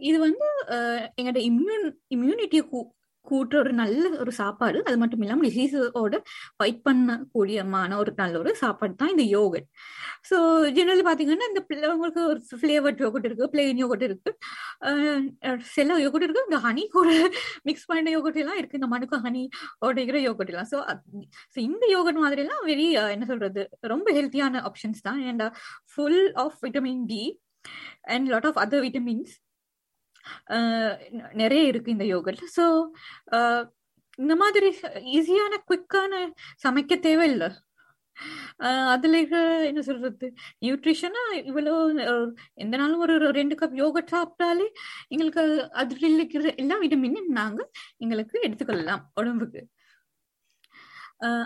இது 0.02 0.18
வந்து 0.20 0.46
அஹ், 0.74 1.04
எங்களோட 1.18 1.40
இம்யூன் 1.48 1.86
இம்யூனிட்டியை 2.14 2.64
கூட்டுற 3.30 3.56
ஒரு 3.64 3.72
நல்ல 3.80 4.04
ஒரு 4.24 4.32
சாப்பாடு. 4.40 4.78
அது 4.88 4.96
மட்டும் 5.02 5.22
இல்லாமல் 5.24 5.46
டிசீஸோட 5.48 6.16
ஃபைட் 6.58 6.80
பண்ணக்கூடியமான 6.88 7.96
ஒரு 8.02 8.12
நல்ல 8.22 8.38
ஒரு 8.42 8.52
சாப்பாடு 8.62 8.94
தான் 9.02 9.12
இந்த 9.14 9.26
யோகட் 9.36 9.66
ஸோ 10.30 10.36
ஜெனரலி 10.76 11.04
பார்த்தீங்கன்னா 11.08 11.48
இந்த 11.52 11.62
பிள்ளைங்களுக்கு 11.70 12.22
ஒரு 12.32 12.40
ஃப்ளேவர்ட் 12.60 13.02
யோகட் 13.06 13.26
இருக்கு 13.28 13.50
பிளெயின் 13.54 13.80
யோகட் 13.84 14.04
இருக்கு. 14.08 14.30
சில 15.76 15.98
யோகட் 16.04 16.24
இருக்கு. 16.26 16.46
இந்த 16.48 16.60
ஹனி 16.66 16.84
கூட 16.96 17.08
மிக்ஸ் 17.68 17.88
பண்ண 17.90 18.10
யோகட் 18.16 18.40
எல்லாம் 18.42 18.58
இருக்கு. 18.60 18.78
இந்த 18.80 18.90
மனுக்கு 18.94 19.18
ஹனி 19.26 19.42
உடைக்கிற 19.88 20.20
யோகட் 20.28 20.52
எல்லாம். 20.52 20.70
ஸோ 20.72 21.58
இந்த 21.68 21.84
யோகட் 21.96 22.22
மாதிரி 22.24 22.42
எல்லாம் 22.46 22.62
வெரி 22.70 22.86
என்ன 23.14 23.26
சொல்றது? 23.32 23.64
ரொம்ப 23.94 24.08
ஹெல்த்தியான 24.18 24.62
ஆப்ஷன்ஸ் 24.70 25.04
தான். 25.08 25.20
And 25.32 25.44
full 25.92 26.22
of 26.44 26.58
vitamin 26.66 27.04
D 27.12 27.22
and 28.14 28.26
lot 28.32 28.48
of 28.50 28.60
other 28.64 28.84
vitamins 28.86 29.34
நிறைய 31.32 31.62
இருக்கு 31.64 31.90
இந்த 31.90 32.04
யோகர்ட்ல 32.04 32.46
ஸோ 32.56 32.66
இந்த 34.18 34.34
மாதிரி 34.36 34.68
ஈஸியான 35.16 35.54
குவிக்கான 35.68 36.12
சமைக்க 36.64 37.00
தேவையில்லை. 37.00 37.48
ஆஹ் 38.58 38.88
அதுல 38.88 39.18
என்ன 39.66 39.80
சொல்றது? 39.82 40.26
நியூட்ரிஷனா 40.60 41.22
இவ்வளவு 41.44 41.80
எந்த 42.54 42.74
நாளும் 42.76 42.98
ஒரு 42.98 43.32
ரெண்டு 43.32 43.54
கப் 43.60 43.76
யோகட் 43.82 44.12
சாப்பிட்டாலே 44.14 44.66
எங்களுக்கு 45.08 45.42
அதுல 45.72 46.08
இருக்கிற 46.08 46.54
எல்லா 46.54 46.78
விட்டமினும் 46.80 47.30
நாங்க 47.40 47.60
எங்களுக்கு 47.96 48.40
எடுத்துக்கொள்ளலாம் 48.48 49.04
உடம்புக்கு. 49.14 49.62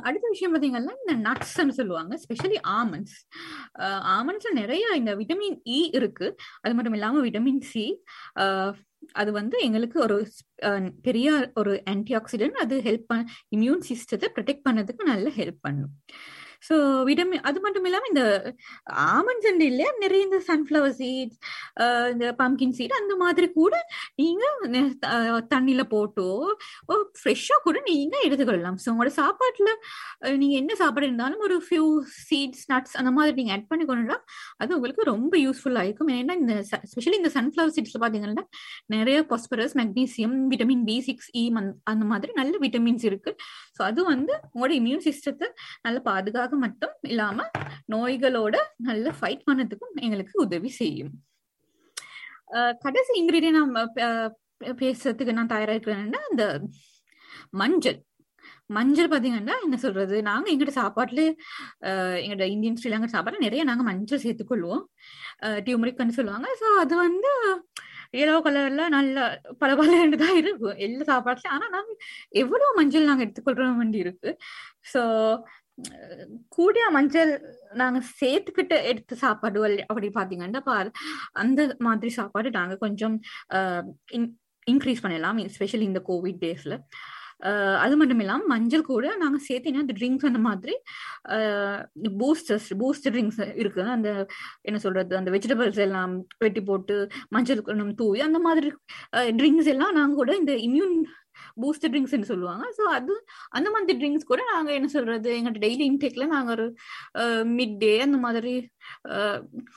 அடுத்த 0.04 0.26
விஷயம் 0.32 0.54
பாத்தீங்கன்னா 0.54 0.94
இந்த 1.02 1.14
நட்ஸ்ன்னு 1.26 1.76
சொல்லுவாங்க 1.78 2.14
ஸ்பெஷலி 2.22 2.58
ஆமண்ட்ஸ் 2.74 3.16
ஆமண்ட்ஸ்ல 4.14 4.52
நிறைய 4.58 4.84
இந்த 5.00 5.12
விட்டமின் 5.20 5.58
இ 5.70 5.78
e 5.78 5.90
இருக்கு. 5.98 6.26
அது 6.64 6.74
மட்டும் 6.74 6.96
இல்லாம 6.98 7.22
விட்டமின் 7.26 7.62
சி 7.70 7.84
அது 9.14 9.30
வந்து 9.32 9.56
எங்களுக்கு 9.66 9.98
ஒரு 10.00 10.16
அஹ், 10.62 10.90
பெரிய 11.06 11.28
ஒரு 11.60 11.72
ஆன்டி 11.92 12.12
ஆக்சிடென்ட் 12.16 12.58
அது 12.64 12.76
ஹெல்ப் 12.86 13.08
பண்ண 13.08 13.22
இம்யூன் 13.56 13.82
சிஸ்டத்தை 13.88 14.28
ப்ரொடெக்ட் 14.36 14.66
பண்ணதுக்கு 14.68 15.04
நல்ல 15.12 15.28
ஹெல்ப் 15.38 15.60
பண்ணும். 15.66 15.92
ஸோ 16.68 16.74
விட்டமின் 17.08 17.44
அது 17.50 17.58
மட்டும் 17.64 17.86
இல்லாம 17.88 18.08
இந்த 18.12 18.24
ஆமன் 19.14 19.42
சண்டை 19.46 19.66
இல்லையா? 19.72 19.90
நிறைய 20.04 20.28
இந்த 20.28 20.40
சன்ஃப்ளவர் 20.50 20.94
சீட்ஸ் 21.00 21.38
இந்த 22.14 22.26
பம்கின் 22.42 22.76
சீட் 22.78 22.96
அந்த 23.00 23.16
மாதிரி 23.24 23.48
கூட 23.58 23.74
நீங்க 24.22 24.44
தண்ணியில் 25.54 25.84
போட்டோ 25.94 26.28
ஃப்ரெஷ்ஷா 27.20 27.58
கூட 27.66 27.76
நீங்க 27.90 28.16
எடுத்துக்கொள்ளலாம் 28.28 28.78
ஸோ 28.84 28.88
உங்களோட 28.94 29.12
சாப்பாட்டுல 29.20 29.70
நீங்கள் 30.42 30.52
நீங்க 30.52 30.64
என்ன 30.64 30.74
சாப்பாடு 30.80 31.06
இருந்தாலும் 31.08 31.42
ஒரு 31.46 31.56
ஃபியூ 31.66 31.84
சீட்ஸ் 32.28 32.64
நட்ஸ் 32.72 32.94
அந்த 33.00 33.10
மாதிரி 33.16 33.34
நீங்க 33.38 33.52
ஆட் 33.54 33.68
பண்ணி 33.70 33.84
கொண்டுட்டா 33.90 34.16
அது 34.62 34.70
உங்களுக்கு 34.76 35.02
ரொம்ப 35.10 35.34
யூஸ்ஃபுல்லா 35.44 35.82
இருக்கும். 35.86 36.10
ஏன்னா 36.18 36.34
இந்த 36.40 36.54
ஸ்பெஷலி 36.90 37.16
இந்த 37.20 37.30
சன்ஃப்ளவர் 37.36 37.72
சீட்ஸ்ல 37.76 38.00
பாத்தீங்கன்னா 38.04 38.44
நிறைய 38.94 39.18
phosphorus 39.30 39.74
magnesium 39.80 40.36
vitamin 40.52 40.84
B 40.88 40.96
six 41.08 41.28
E 41.42 41.44
அந்த 41.92 42.04
மாதிரி 42.12 42.32
நல்ல 42.40 42.54
விட்டமின்ஸ் 42.64 43.06
இருக்கு. 43.10 43.32
ஸோ 43.76 43.80
அது 43.88 44.00
வந்து 44.12 44.32
உங்களோட 44.52 44.72
இம்யூன் 44.80 45.04
சிஸ்டத்தை 45.08 45.48
நல்லா 45.86 46.02
பாதுகாக்க 46.10 46.51
மட்டும் 46.64 46.94
இல்லாம 47.10 47.48
நோய்களோட 47.94 48.56
நல்ல 48.88 49.06
ஃபைட் 49.18 49.44
பண்ணதுக்கும் 49.48 49.94
எங்களுக்கு 50.04 50.34
உதவி 50.46 50.70
செய்யும். 50.80 51.12
கடைசி 52.84 53.12
இன்கிரீடியன் 53.20 53.60
நம்ம 53.60 53.84
பேசுறதுக்கு 54.80 55.36
நான் 55.38 55.52
தயாரா 55.52 55.74
இருக்கிறேன்னா 55.74 56.22
இந்த 56.32 56.44
மஞ்சள். 57.60 57.98
மஞ்சள் 58.76 59.10
பாத்தீங்கன்னா 59.12 59.54
என்ன 59.64 59.76
சொல்றது 59.84 60.16
நாங்க 60.28 60.46
எங்கிட்ட 60.52 60.74
சாப்பாட்டுல 60.80 61.22
எங்களோட 62.22 62.46
இந்தியன் 62.54 62.78
ஸ்ரீலங்கா 62.80 63.08
சாப்பாடுல 63.14 63.44
நிறைய 63.46 63.62
நாங்க 63.70 63.84
மஞ்சள் 63.90 64.24
சேர்த்துக்கொள்வோம். 64.24 64.84
டியூமரிக்னு 65.66 66.18
சொல்லுவாங்க. 66.18 66.48
ஸோ 66.60 66.68
அது 66.82 66.94
வந்து 67.06 67.30
எல்லோ 68.20 68.36
கலர்ல 68.46 68.86
நல்ல 68.96 69.16
பல 69.60 69.74
தான் 70.22 70.36
இருக்கும். 70.40 70.76
எல்லா 70.86 71.04
சாப்பாட்டுலயும். 71.10 71.54
ஆனா 71.56 71.66
நாங்க 71.76 71.92
எவ்வளவு 72.42 72.76
மஞ்சள் 72.78 73.08
நாங்க 73.10 73.24
எடுத்துக்கொள்ற 73.26 73.68
வேண்டி 73.80 73.98
இருக்கு. 74.04 74.30
ஸோ 74.92 75.02
கூடிய 76.48 76.90
மஞ்சள் 76.90 77.32
நாங்க 77.74 78.02
சேர்த்துக்கிட்டு 78.20 78.84
எடுத்த 78.84 79.14
சாப்பாடு 79.14 79.66
வல்- 79.66 79.84
அப்படி 79.86 80.08
பாத்தீங்கன்னா 80.08 80.60
பா 80.60 80.90
அந்த 81.32 81.76
மாதிரி 81.78 82.08
சாப்பாடு 82.12 82.50
நாங்க 82.50 82.76
கொஞ்சம் 82.76 83.20
இன்க்ரீஸ் 84.66 85.02
பண்ணலாம். 85.02 85.38
ஸ்பெஷலி 85.38 85.80
இந்த 85.80 86.02
கோவிட் 86.08 86.42
டேஸ்ல 86.42 86.76
அது 87.78 87.96
மட்டும் 87.96 88.20
இல்லாமல் 88.20 88.46
மஞ்சள் 88.46 88.82
கூட 88.82 89.16
நாங்க 89.16 89.38
சேர்த்தீங்கன்னா 89.48 89.78
அந்த 89.78 89.92
ட்ரிங்க்ஸ் 89.98 90.26
அந்த 90.26 90.38
மாதிரி 90.38 90.74
பூஸ்டர்ஸ் 92.18 92.72
பூஸ்ட் 92.78 93.08
ட்ரிங்க்ஸ் 93.08 93.54
இருக்கு 93.56 93.82
அந்த 93.82 94.28
என்ன 94.62 94.78
சொல்றது 94.78 95.16
அந்த 95.16 95.30
வெஜிடபிள்ஸ் 95.30 95.78
எல்லாம் 95.78 96.12
வெட்டி 96.38 96.60
போட்டு 96.60 97.08
மஞ்சள் 97.28 97.62
தூவி 97.94 98.20
அந்த 98.20 98.38
மாதிரி 98.38 98.70
ட்ரிங்க்ஸ் 99.16 99.66
எல்லாம் 99.66 99.92
நாங்க 99.92 100.14
கூட 100.14 100.36
இந்த 100.36 100.52
இம்யூன் 100.52 100.94
பூஸ்ட் 101.62 101.86
ட்ரிங்க்ஸ்னு 101.92 102.30
சொல்லுவாங்க. 102.32 102.64
ஸோ 102.78 102.84
அது 102.98 103.14
அந்த 103.58 103.68
மாதிரி 103.74 103.98
ட்ரிங்க்ஸ் 104.00 104.28
கூட 104.30 104.42
நாங்க 104.52 104.70
என்ன 104.78 104.90
சொல்றது 104.96 105.30
எங்க 105.38 105.52
டெய்லி 105.64 105.84
இன்டேக்ல 105.90 106.26
நாங்க 106.34 106.50
ஒரு 106.56 106.66
மிட் 107.58 107.76
டே 107.84 107.92
அந்த 108.06 108.20
மாதிரி 108.26 108.54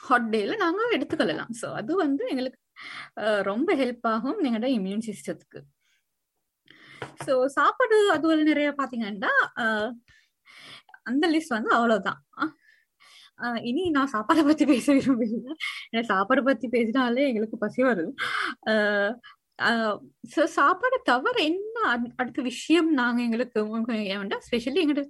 ஹாட் 0.08 0.30
டேல 0.34 0.58
நாங்க 0.64 0.90
எடுத்துக்கொள்ளலாம். 0.98 1.54
ஸோ 1.62 1.68
அது 1.80 1.94
வந்து 2.04 2.24
எங்களுக்கு 2.34 2.60
ரொம்ப 3.50 3.70
ஹெல்ப் 3.82 4.06
ஆகும் 4.14 4.40
எங்களோட 4.46 4.70
இம்யூன் 4.78 5.06
சிஸ்டத்துக்கு 5.08 5.62
ஸோ 7.26 7.34
சாப்பாடு 7.58 7.96
அது 8.14 8.36
நிறைய 8.52 8.68
பாத்தீங்கன்னா 8.80 9.32
அந்த 11.10 11.24
லிஸ்ட் 11.32 11.56
வந்து 11.56 11.70
அவ்வளவுதான். 11.76 12.20
இனி 13.68 13.82
நான் 13.94 14.10
சாப்பாடை 14.12 14.42
பத்தி 14.48 14.64
பேச 14.70 14.86
விரும்பல 14.96 15.54
ஏன்னா 15.88 16.02
சாப்பாடு 16.10 16.42
பத்தி 16.46 16.66
பேசினாலே 16.74 17.26
எங்களுக்கு 17.30 17.56
பசி 17.64 17.80
வருது 17.88 18.12
அஹ், 19.58 19.98
சாப்பாடு 20.56 20.98
தவிர 21.04 21.36
என்ன 21.44 21.76
அடுத்த 22.16 22.40
விஷயம் 22.44 22.90
நாங்க 22.92 23.20
எங்களுக்கு 23.22 23.60
ஏன்டா 24.14 24.38
ஸ்பெஷலி 24.46 24.82
எங்களோட 24.84 25.04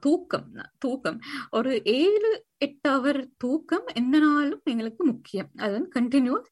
தூக்கம் 0.00 0.46
தூக்கம். 0.78 1.18
ஒரு 1.50 1.72
ஏழு 1.94 2.30
எட்டு 2.58 2.88
அவர் 2.90 3.18
தூக்கம் 3.36 3.86
எந்த 3.94 4.16
நாளும் 4.18 4.62
எங்களுக்கு 4.64 5.02
முக்கியம். 5.04 5.50
அது 5.56 5.72
வந்து 5.72 5.90
கண்டினியூஸ் 5.94 6.48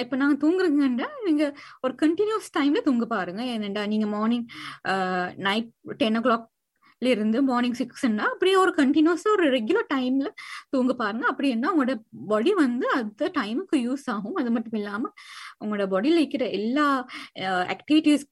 இப்ப 0.00 0.16
நாங்க 0.16 0.36
தூங்குறீங்கன்னா 0.42 1.08
நீங்க 1.24 1.44
ஒரு 1.80 1.94
கண்டினியூஸ் 2.02 2.48
டைம்ல 2.58 2.82
தூங்க 2.82 3.06
பாருங்க. 3.06 3.42
ஏனண்டா 3.54 3.84
நீங்க 3.86 4.08
மார்னிங் 4.08 4.46
நைட் 5.46 5.70
டென் 5.96 6.18
ஓ 6.18 6.22
கிளாக் 6.22 6.46
இருந்து 7.12 7.38
மார்னிங் 7.48 7.76
சிக்ஸ்னா 7.80 8.24
அப்படியே 8.32 8.56
ஒரு 8.62 8.72
கண்டினியூஸா 8.76 9.28
ஒரு 9.36 9.46
ரெகுலர் 9.56 9.88
டைம்ல 9.94 10.28
தூங்க 10.72 10.92
பாருங்க. 11.02 11.24
அப்படின்னா 11.32 11.68
உங்களோட 11.74 11.94
பாடி 12.32 12.52
வந்து 12.54 12.86
அந்த 12.98 13.30
டைமுக்கு 13.38 13.78
யூஸ் 13.86 14.06
ஆகும். 14.14 14.36
அது 14.40 14.50
மட்டும் 14.56 14.78
இல்லாம 14.80 15.12
உங்களோட 15.64 15.86
பாடியில 15.94 16.20
இருக்கிற 16.22 16.44
எல்லா 16.58 16.86
ஆக்டிவிட்டிஸ் 17.74 18.26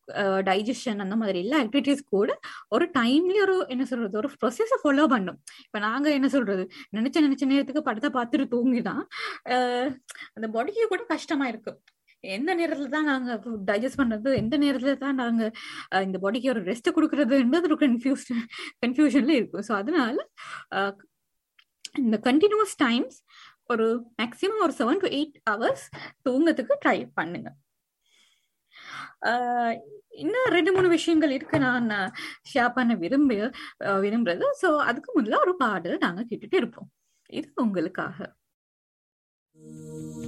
டைஜஷன் 0.50 1.02
அந்த 1.06 1.16
மாதிரி 1.22 1.40
எல்லா 1.44 1.58
ஆக்டிவிட்டிஸ் 1.64 2.04
கூட 2.16 2.38
ஒரு 2.68 2.86
டைம்ல 2.98 3.38
ஒரு 3.46 3.56
என்ன 3.74 3.84
சொல்றது 3.92 4.20
ஒரு 4.22 4.30
ப்ரொசஸ 4.40 4.80
ஃபாலோ 4.84 5.06
பண்ணும். 5.14 5.40
இப்ப 5.66 5.78
நாங்க 5.88 6.08
என்ன 6.18 6.30
சொல்றது 6.36 6.64
நினைச்ச 6.96 7.16
நினைச்ச 7.28 7.44
நேரத்துக்கு 7.52 7.88
படத்தை 7.88 8.10
பார்த்துட்டு 8.18 8.46
தூங்கிதான். 8.54 9.02
அந்த 10.36 10.46
பாடிக்கு 10.56 10.86
கூட 10.94 11.02
கஷ்டமா 11.14 11.46
இருக்கும் 11.54 11.80
எந்த 12.24 12.50
நேரத்துல 12.54 12.88
தான் 12.88 13.08
நாங்க 13.10 13.30
டைஜஸ்ட் 13.68 14.00
பண்றது 14.00 14.30
எந்த 14.36 14.56
நேரத்துல 14.58 14.92
தான் 14.98 15.16
நாங்க 15.16 15.42
இந்த 16.04 16.18
பாடிக்கு 16.18 16.50
ஒரு 16.50 16.62
ரெஸ்ட் 16.64 16.94
கொடுக்கறதுன்றது 16.96 17.68
ஒரு 17.70 17.78
கன்ஃபியூஸ் 17.82 18.26
கன்ஃபியூஷன்ல 18.82 19.32
இருக்கும். 19.38 19.64
ஸோ 19.68 19.74
அதனால 19.74 20.16
அஹ், 20.72 20.94
இந்த 22.02 22.16
கண்டினியூஸ் 22.26 22.74
டைம்ஸ் 22.78 23.18
ஒரு 23.70 23.86
மேக்ஸிமம் 24.18 24.62
ஒரு 24.62 24.74
செவன் 24.78 25.02
டு 25.02 25.10
எயிட் 25.12 25.36
ஹவர்ஸ் 25.50 25.84
தூங்கத்துக்கு 26.26 26.76
ட்ரை 26.84 26.98
பண்ணுங்க. 27.14 27.48
ஆஹ் 29.22 29.74
இன்னும் 30.18 30.48
ரெண்டு 30.48 30.70
மூணு 30.72 30.88
விஷயங்கள் 30.88 31.30
இருக்கு 31.30 31.58
நான் 31.64 31.90
ஷேர் 32.52 32.74
பண்ண 32.74 32.94
விரும்பி 32.96 33.36
விரும்புறது. 34.04 34.46
ஸோ 34.60 34.70
அதுக்கு 34.88 35.10
முதல்ல 35.18 35.42
ஒரு 35.44 35.54
பாடல் 35.56 35.98
நாங்க 35.98 36.22
கேட்டுட்டு 36.30 36.60
இருப்போம். 36.62 36.90
இது 37.30 37.48
உங்களுக்காக. 37.64 38.18
Thank 39.56 40.16
you. 40.16 40.21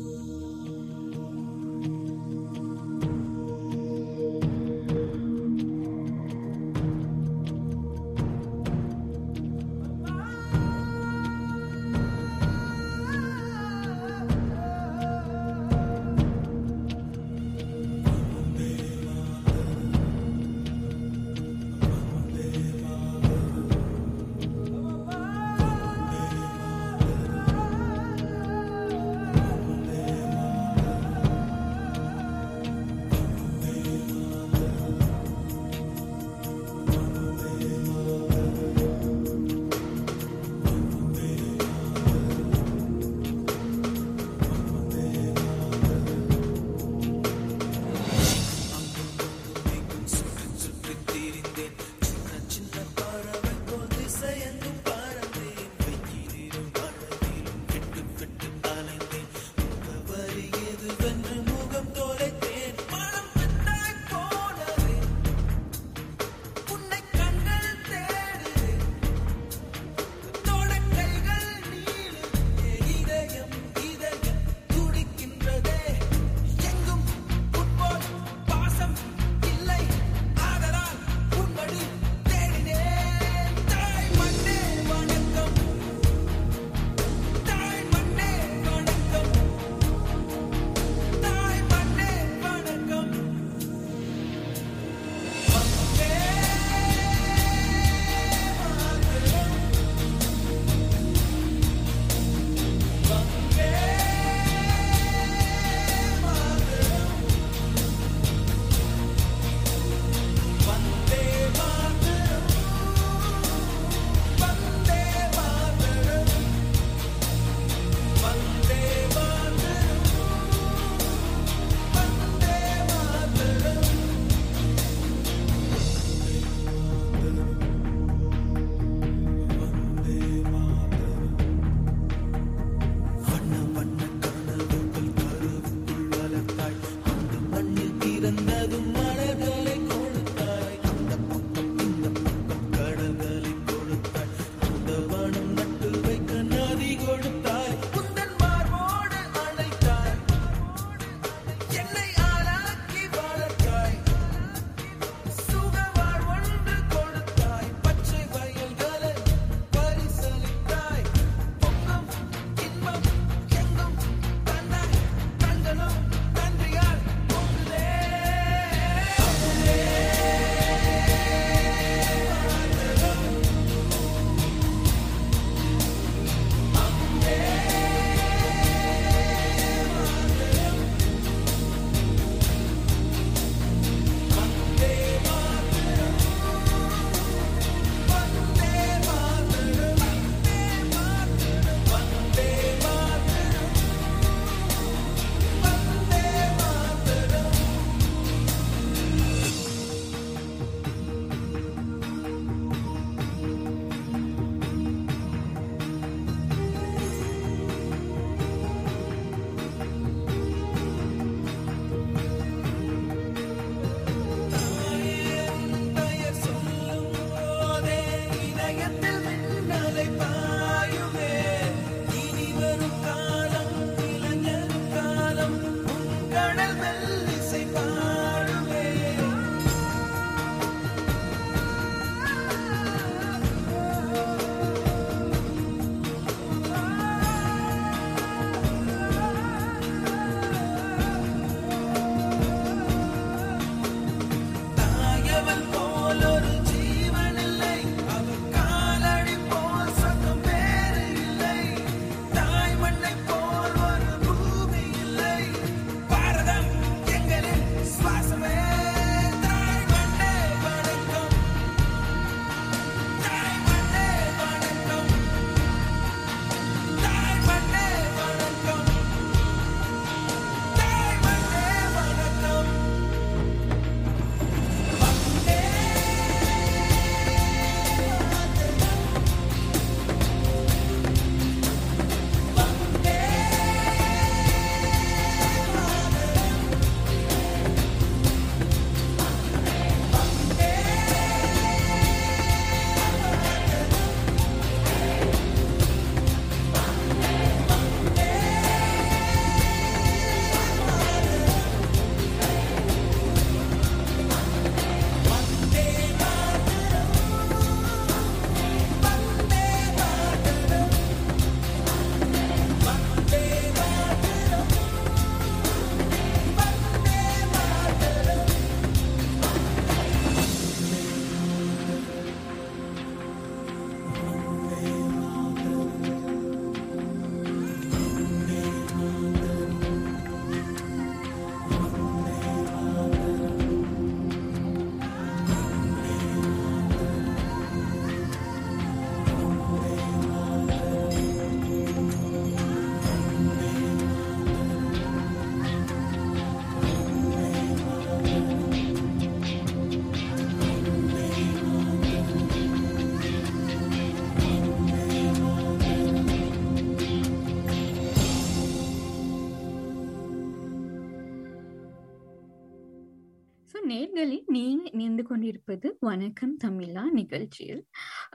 கொண்டிருப்பது 365.54 365.88
வணக்கம் 366.00 366.54
தமிழா 366.64 367.02
நிகழ்ச்சியில். 367.10 367.82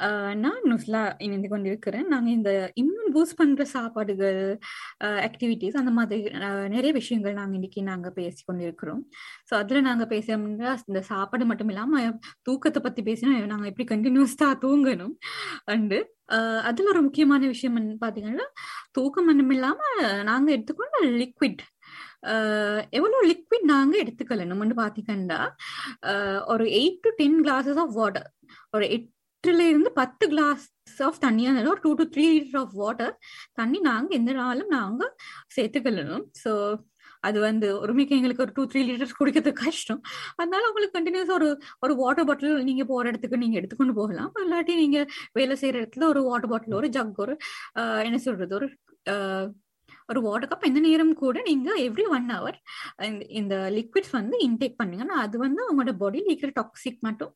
ஆஹ் 0.05 0.33
நான் 0.35 0.61
நுஸ்லா 0.69 1.01
இணைந்து 1.17 1.47
கொண்டிருக்கிறேன். 1.49 2.05
நாங்க 2.07 2.29
இந்த 2.29 2.51
இம்யூன் 2.81 3.09
பூஸ்ட் 3.15 3.37
பண்ற 3.37 3.63
சாப்பாடுகள் 3.73 4.39
ஆக்டிவிட்டிஸ் 5.27 5.79
அந்த 5.81 5.91
மாதிரி 5.91 6.21
நிறைய 6.75 6.91
விஷயங்கள் 6.99 7.37
நாங்க 7.39 7.53
இன்னைக்கு 7.53 7.83
நாங்க 7.83 8.09
பேசி 8.19 8.41
கொண்டிருக்கிறோம். 8.45 9.01
ஸோ 9.49 9.55
அதுல 9.61 9.81
நாங்க 9.89 10.05
பேசணும்னா 10.15 10.71
இந்த 10.87 11.01
சாப்பாடு 11.11 11.45
மட்டும் 11.45 11.73
இல்லாமல் 11.73 12.15
தூக்கத்தை 12.41 12.81
பத்தி 12.81 13.03
பேசினா 13.09 13.33
நாங்க 13.53 13.67
எப்படி 13.73 13.87
கண்டினியூஸா 13.93 14.49
தூங்கணும். 14.65 15.15
அண்டு 15.75 15.99
அதுல 16.69 16.89
ஒரு 16.89 17.01
முக்கியமான 17.01 17.43
விஷயம் 17.47 17.77
பாத்தீங்கன்னா 18.01 18.47
தூக்கம் 18.91 19.25
மட்டும் 19.25 19.53
இல்லாமல் 19.55 20.23
நாங்க 20.23 20.47
எடுத்துக்கொண்ட 20.55 20.97
லிக்விட் 21.21 21.61
எவ்வளோ 22.93 23.19
லிக்விட் 23.27 23.65
நாங்க 23.65 23.95
எடுத்துக்கலணும்னு 24.03 24.75
பார்த்தீங்கன்னா 24.79 25.39
ஆஹ் 26.09 26.41
ஒரு 26.45 26.65
eight 26.79 26.99
to 27.03 27.11
ten 27.17 27.39
glasses 27.45 27.79
of 27.79 27.95
water 27.95 28.27
ஒரு 28.73 28.85
எட்டுல 28.97 29.61
இருந்து 29.69 29.91
பத்து 29.93 30.27
கிளாஸ் 30.27 30.65
ஆஃப் 31.03 31.21
தண்ணியா 31.21 31.49
இருந்தாலும் 31.49 31.73
ஒரு 31.73 31.83
two 31.85 31.93
to 31.93 32.05
three 32.13 32.25
litre 32.33 32.61
of 32.61 32.75
water 32.75 33.13
தண்ணி 33.53 33.79
நாங்க 33.81 34.15
எந்த 34.15 34.31
நாளும் 34.33 34.71
நாங்க 34.71 35.03
சேர்த்துக்கலணும் 35.55 36.25
ஸோ 36.43 36.53
அது 37.23 37.37
வந்து 37.39 37.67
உரிமைக்கு 37.81 38.17
எங்களுக்கு 38.17 38.43
ஒரு 38.43 38.53
டூ 38.55 38.63
த்ரீ 38.65 38.81
லிட்டர்ஸ் 38.87 39.17
குடிக்கிறது 39.17 39.51
கஷ்டம். 39.55 40.01
அதனால 40.37 40.67
உங்களுக்கு 40.67 40.97
கண்டினியூஸ் 40.97 41.33
ஒரு 41.37 41.47
ஒரு 41.79 41.93
வாட்டர் 41.95 42.27
பாட்டில் 42.27 42.63
நீங்க 42.63 42.83
போற 42.85 43.03
இடத்துக்கு 43.09 43.37
நீங்க 43.37 43.57
எடுத்துக்கொண்டு 43.57 43.93
போகலாம். 43.93 44.31
இல்லாட்டி 44.39 44.75
நீங்க 44.75 44.99
வேலை 45.33 45.55
செய்யற 45.61 45.81
இடத்துல 45.81 46.05
ஒரு 46.05 46.21
வாட்டர் 46.23 46.51
பாட்டில் 46.51 46.73
ஒரு 46.73 46.89
ஜக் 46.89 47.19
ஒரு 47.19 47.33
என்ன 48.03 48.19
சொல்றது 48.19 48.55
ஒரு 48.55 48.67
ஒரு 50.09 50.21
வாட்டர் 50.21 50.51
கப் 50.51 50.65
எந்த 50.65 50.79
நேரம் 50.79 51.13
கூட 51.15 51.41
நீங்க 51.41 51.69
எவ்ரி 51.85 52.05
ஒன் 52.15 52.27
ஹவர் 52.31 52.57
இந்த 53.39 53.55
லிக்விட்ஸ் 53.77 54.15
வந்து 54.19 54.37
இன்டேக் 54.47 54.79
பண்ணுங்கன்னா 54.81 55.17
அது 55.25 55.37
வந்து 55.37 55.61
உங்களோட 55.69 55.93
பாடியில் 56.01 56.31
இருக்கிற 56.31 56.51
டாக்ஸிக் 56.59 56.99
மட்டும் 57.01 57.33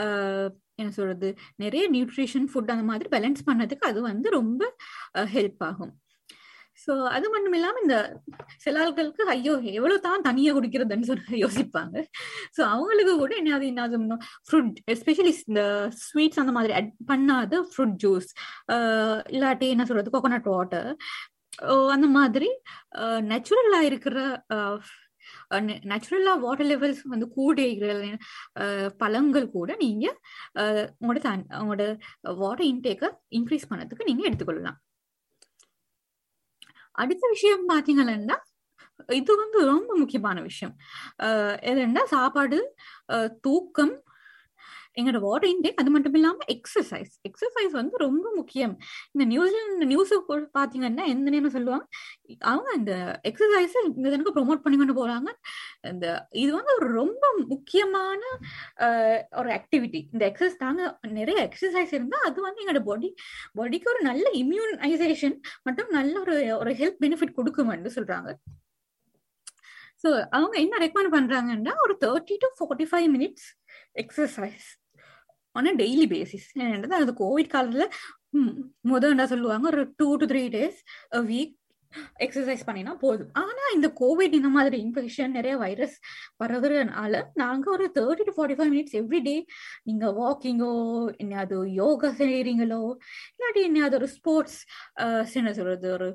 ஆஹ் 0.00 0.50
என்ன 0.76 0.90
சொல்றது 0.90 1.30
நிறைய 1.56 1.86
நியூட்ரிஷன் 1.90 2.46
ஃபுட் 2.52 2.74
அந்த 2.74 2.86
மாதிரி 2.90 3.08
பேலன்ஸ் 3.16 3.48
பண்ணதுக்கு 3.48 3.90
அது 3.90 4.02
வந்து 4.02 4.30
ரொம்ப 4.30 4.62
ஹெல்ப் 5.34 5.64
ஆகும். 5.64 5.92
ஸோ 6.84 6.92
அது 7.08 7.26
மட்டும் 7.30 7.54
இல்லாம 7.56 7.80
இந்த 7.82 7.96
சில 8.56 8.76
ஆட்களுக்கு 8.84 9.22
ஐயோ 9.28 9.54
எவ்வளவு 9.72 9.98
தான் 10.00 10.24
தனியா 10.28 10.50
குடிக்கிறதுன்னு 10.54 11.08
சொல்லி 11.10 11.40
யோசிப்பாங்க. 11.42 11.96
ஸோ 12.56 12.60
அவங்களுக்கு 12.70 13.14
கூட 13.18 13.32
என்னது 13.40 13.66
என்ன 13.72 14.16
ஃப்ரூட் 14.46 14.78
எஸ்பெஷலி 14.94 15.32
இந்த 15.48 15.64
ஸ்வீட்ஸ் 16.04 16.40
அந்த 16.44 16.54
மாதிரி 16.58 16.72
அட் 16.72 16.92
பண்ணாத 17.08 17.60
ஃப்ரூட் 17.72 17.98
ஜூஸ் 18.04 18.30
இல்லாட்டி 19.30 19.68
என்ன 19.74 19.86
சொல்றது 19.86 20.14
கோகோனட் 20.16 20.50
வாட்டர் 20.54 20.90
அந்த 21.94 22.06
மாதிரி 22.06 22.48
நேச்சுரலா 23.30 23.80
இருக்கிற 23.80 24.18
நேச்சுரலா 25.90 26.32
வாட்டர் 26.38 26.66
லெவல்ஸ் 26.66 27.00
வந்து 27.04 27.26
கூட 27.28 27.60
பழங்கள் 28.96 29.46
கூட 29.50 29.76
நீங்க 29.76 30.06
உங்களோட 31.02 31.18
உங்களோட 31.60 31.84
வாட்டர் 32.22 32.66
இன்டேக்கை 32.66 33.08
இன்க்ரீஸ் 33.30 33.68
பண்ணதுக்கு 33.70 34.08
நீங்க 34.08 34.22
எடுத்துக்கொள்ளலாம். 34.28 34.78
அடுத்த 36.92 37.24
விஷயம் 37.28 37.68
பாத்தீங்கன்னா 37.68 38.36
இது 39.08 39.36
வந்து 39.36 39.58
ரொம்ப 39.64 39.90
முக்கியமான 39.96 40.40
விஷயம். 40.40 40.74
எதுன்னா 41.70 42.02
சாப்பாடு 42.04 42.58
தூக்கம் 43.40 43.94
எங்களோட 45.00 45.20
வாட்டர் 45.26 45.50
இன்டேக் 45.52 45.80
அது 45.82 45.90
மட்டும் 45.94 46.16
இல்லாம 46.18 46.46
எக்ஸசைஸ் 46.54 47.12
எக்ஸசைஸ் 47.28 47.72
வந்து 47.78 47.96
ரொம்ப 48.04 48.26
முக்கியம். 48.38 48.74
இந்த 49.14 49.24
நியூசிலாந்து 49.32 49.88
நியூஸ் 49.92 50.14
பாத்தீங்கன்னா 50.58 51.06
எந்த 51.14 51.28
நேரம் 51.34 51.54
சொல்லுவாங்க. 51.56 51.86
அவங்க 52.52 52.68
இந்த 52.80 52.94
எக்ஸசைஸ் 53.30 53.76
இந்த 53.96 54.06
தினக்கு 54.12 54.36
ப்ரொமோட் 54.38 54.62
பண்ணி 54.64 54.78
கொண்டு 54.82 54.96
போறாங்க. 55.00 55.28
இந்த 55.92 56.06
இது 56.42 56.50
வந்து 56.58 56.72
ஒரு 56.78 56.88
ரொம்ப 57.00 57.24
முக்கியமான 57.52 58.20
ஒரு 59.40 59.50
ஆக்டிவிட்டி 59.58 60.02
இந்த 60.14 60.22
எக்ஸசைஸ் 60.30 60.62
தாங்க 60.64 60.80
நிறைய 61.18 61.38
எக்ஸசைஸ் 61.48 61.92
இருந்தா 61.98 62.20
அது 62.30 62.40
வந்து 62.46 62.62
எங்களோட 62.64 62.82
பாடி 62.90 63.10
பாடிக்கு 63.58 63.92
ஒரு 63.94 64.02
நல்ல 64.10 64.26
இம்யூனைசேஷன் 64.42 65.36
மற்றும் 65.68 65.92
நல்ல 65.98 66.14
ஒரு 66.24 66.36
ஒரு 66.62 66.72
ஹெல்த் 66.80 67.00
பெனிஃபிட் 67.04 67.36
கொடுக்குமென்று 67.38 67.96
சொல்றாங்க. 67.98 68.30
ஸோ 70.02 70.10
அவங்க 70.36 70.54
என்ன 70.64 70.76
ரெக்கமெண்ட் 70.82 71.14
பண்றாங்கன்னா 71.14 71.72
ஒரு 71.84 71.94
thirty 72.04 72.36
to 72.42 72.48
forty 72.58 72.86
five 72.90 73.08
minutes 73.14 73.48
exercise 74.02 74.68
on 75.56 75.66
a 75.66 75.74
daily 75.74 76.06
basis 76.06 76.48
என்னது 76.58 77.00
அது 77.00 77.14
கோவிட் 77.24 77.54
காலத்துல 77.54 77.86
முதல் 78.92 79.10
என்ன 79.10 79.26
சொல்லுவாங்க 79.26 79.66
ஒரு 79.68 79.84
two 79.96 80.08
to 80.16 80.26
three 80.26 80.44
days 80.48 80.78
week 81.30 81.54
exercise 82.20 82.60
பண்ணினா 82.66 82.92
போதும். 82.94 83.30
ஆனா 83.34 83.62
இந்த 83.74 83.88
கோவிட் 84.00 84.34
இந்த 84.34 84.48
மாதிரி 84.48 84.76
இன்ஃபெக்ஷன் 84.78 85.32
நிறைய 85.32 85.54
வைரஸ் 85.56 85.96
வர்றதுனால 86.42 87.22
நாங்க 87.34 87.66
ஒரு 87.70 87.86
thirty 87.96 88.26
to 88.28 88.34
forty 88.36 88.56
five 88.58 88.70
minutes 88.70 88.96
every 89.00 89.20
day 89.20 89.34
நீங்க 89.82 90.06
வாக்கிங்கோ 90.12 90.70
என்னது 91.22 91.58
யோகா 91.72 92.10
செய்யறீங்களோ 92.20 92.80
இல்லாட்டி 93.32 93.62
என்னது 93.70 93.94
ஒரு 93.94 94.08
ஸ்போர்ட்ஸ் 94.08 94.58
என்ன 95.36 95.52
சொல்றது 95.52 95.88
ஒரு 95.92 96.08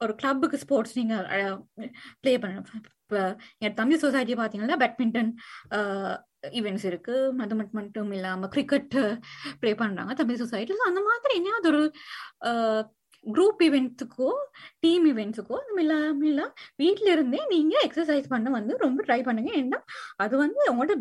ஒரு 0.00 0.14
கிளப்புக்கு 0.14 0.56
ஸ்போர்ட்ஸ் 0.56 0.96
நீங்க 0.96 1.16
பிளே 2.20 2.34
பண்ண 2.36 2.60
இப்போ 3.12 3.24
என் 3.64 3.74
தம்பி 3.78 3.96
சொசைட்டி 4.02 4.34
பார்த்தீங்கன்னா 4.38 4.76
பேட்மிண்டன் 4.82 5.30
ஈவெண்ட்ஸ் 6.58 6.86
இருக்கு. 6.90 7.14
அது 7.44 7.54
மட்டும் 7.58 7.78
மட்டும் 7.80 8.10
இல்லாம 8.16 8.48
கிரிக்கெட் 8.54 8.94
ப்ளே 9.60 9.70
பண்றாங்க 9.82 10.12
தமிழ் 10.20 10.42
சொசைட்டி 10.42 10.74
அந்த 10.90 11.00
மாதிரி 11.08 11.34
என்னது 11.40 11.70
ஒரு 11.72 11.82
குரூப் 13.24 13.60
ஈவெண்ட்ஸுக்கோ 13.66 14.28
டீம் 14.84 15.04
ஈவெண்ட்ஸுக்கோ 15.10 15.56
இல்லாம 15.82 16.24
இல்ல 16.30 16.42
வீட்ல 16.80 17.08
இருந்தே 17.16 17.40
நீங்க 17.52 17.74
எக்ஸசைஸ் 17.86 18.26
பண்ண 18.32 18.50
வந்து 18.56 18.72
ரொம்ப 18.84 19.04
ட்ரை 19.08 19.20
பண்ணுங்க. 19.28 19.50
ஏன்னா 19.60 19.78
அது 20.24 20.34
வந்து 20.44 20.60
உங்களோட 20.72 20.94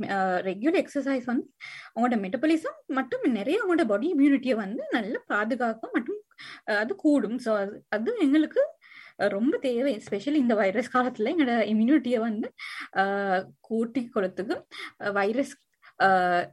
ரெகுலர் 0.49 0.77
எக்ஸசைஸ் 0.83 1.25
வந்து 1.31 1.47
உங்களோட 1.95 2.17
மெட்டபலிசம் 2.25 2.77
மற்றும் 2.99 3.25
நிறைய 3.39 3.63
உங்களோட 3.63 3.85
பாடி 3.93 4.07
இம்யூனிட்டியை 4.15 4.57
வந்து 4.63 4.83
நல்லா 4.97 5.21
பாதுகாக்கும் 5.33 5.95
மற்றும் 5.97 6.21
அது 6.81 6.93
கூடும். 7.05 7.39
ஸோ 7.45 7.51
அது 7.63 7.75
அது 7.97 8.11
எங்களுக்கு 8.27 8.61
ரொம்ப 9.29 9.57
தேவை 9.57 10.01
ஸ்பெஷலி 10.05 10.39
இந்த 10.43 10.55
வைரஸ் 10.55 10.97
காலத்துல 10.97 11.31
எங்களோட 11.33 11.63
இம்யூனிட்டியை 11.73 12.19
வந்து 12.19 12.53
கூட்டி 13.59 14.09
கொடுத்துக்கும். 14.15 14.63
வைரஸ் 15.13 15.53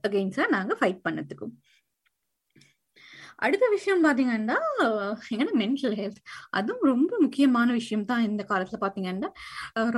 அகெயின்ஸ்டா 0.06 0.48
நாங்க 0.48 0.76
ஃபைட் 0.80 1.00
பண்ணதுக்கும் 1.08 1.54
அடுத்த 3.46 3.64
விஷயம் 3.74 4.04
பாத்தீங்கன்னா 4.06 4.58
எங்கன்னா 5.32 5.54
மென்டல் 5.62 5.96
ஹெல்த் 6.00 6.20
அதுவும் 6.58 6.86
ரொம்ப 6.92 7.12
முக்கியமான 7.24 7.68
விஷயம் 7.78 8.06
தான் 8.10 8.26
இந்த 8.28 8.42
காலத்துல 8.50 8.78
பாத்தீங்கன்னா 8.84 9.30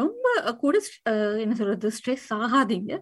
ரொம்ப 0.00 0.26
கூட 0.62 0.76
என்ன 1.44 1.54
சொல்றது 1.60 1.90
ஸ்ட்ரெஸ் 1.98 2.28
ஆகாதீங்க. 2.42 2.92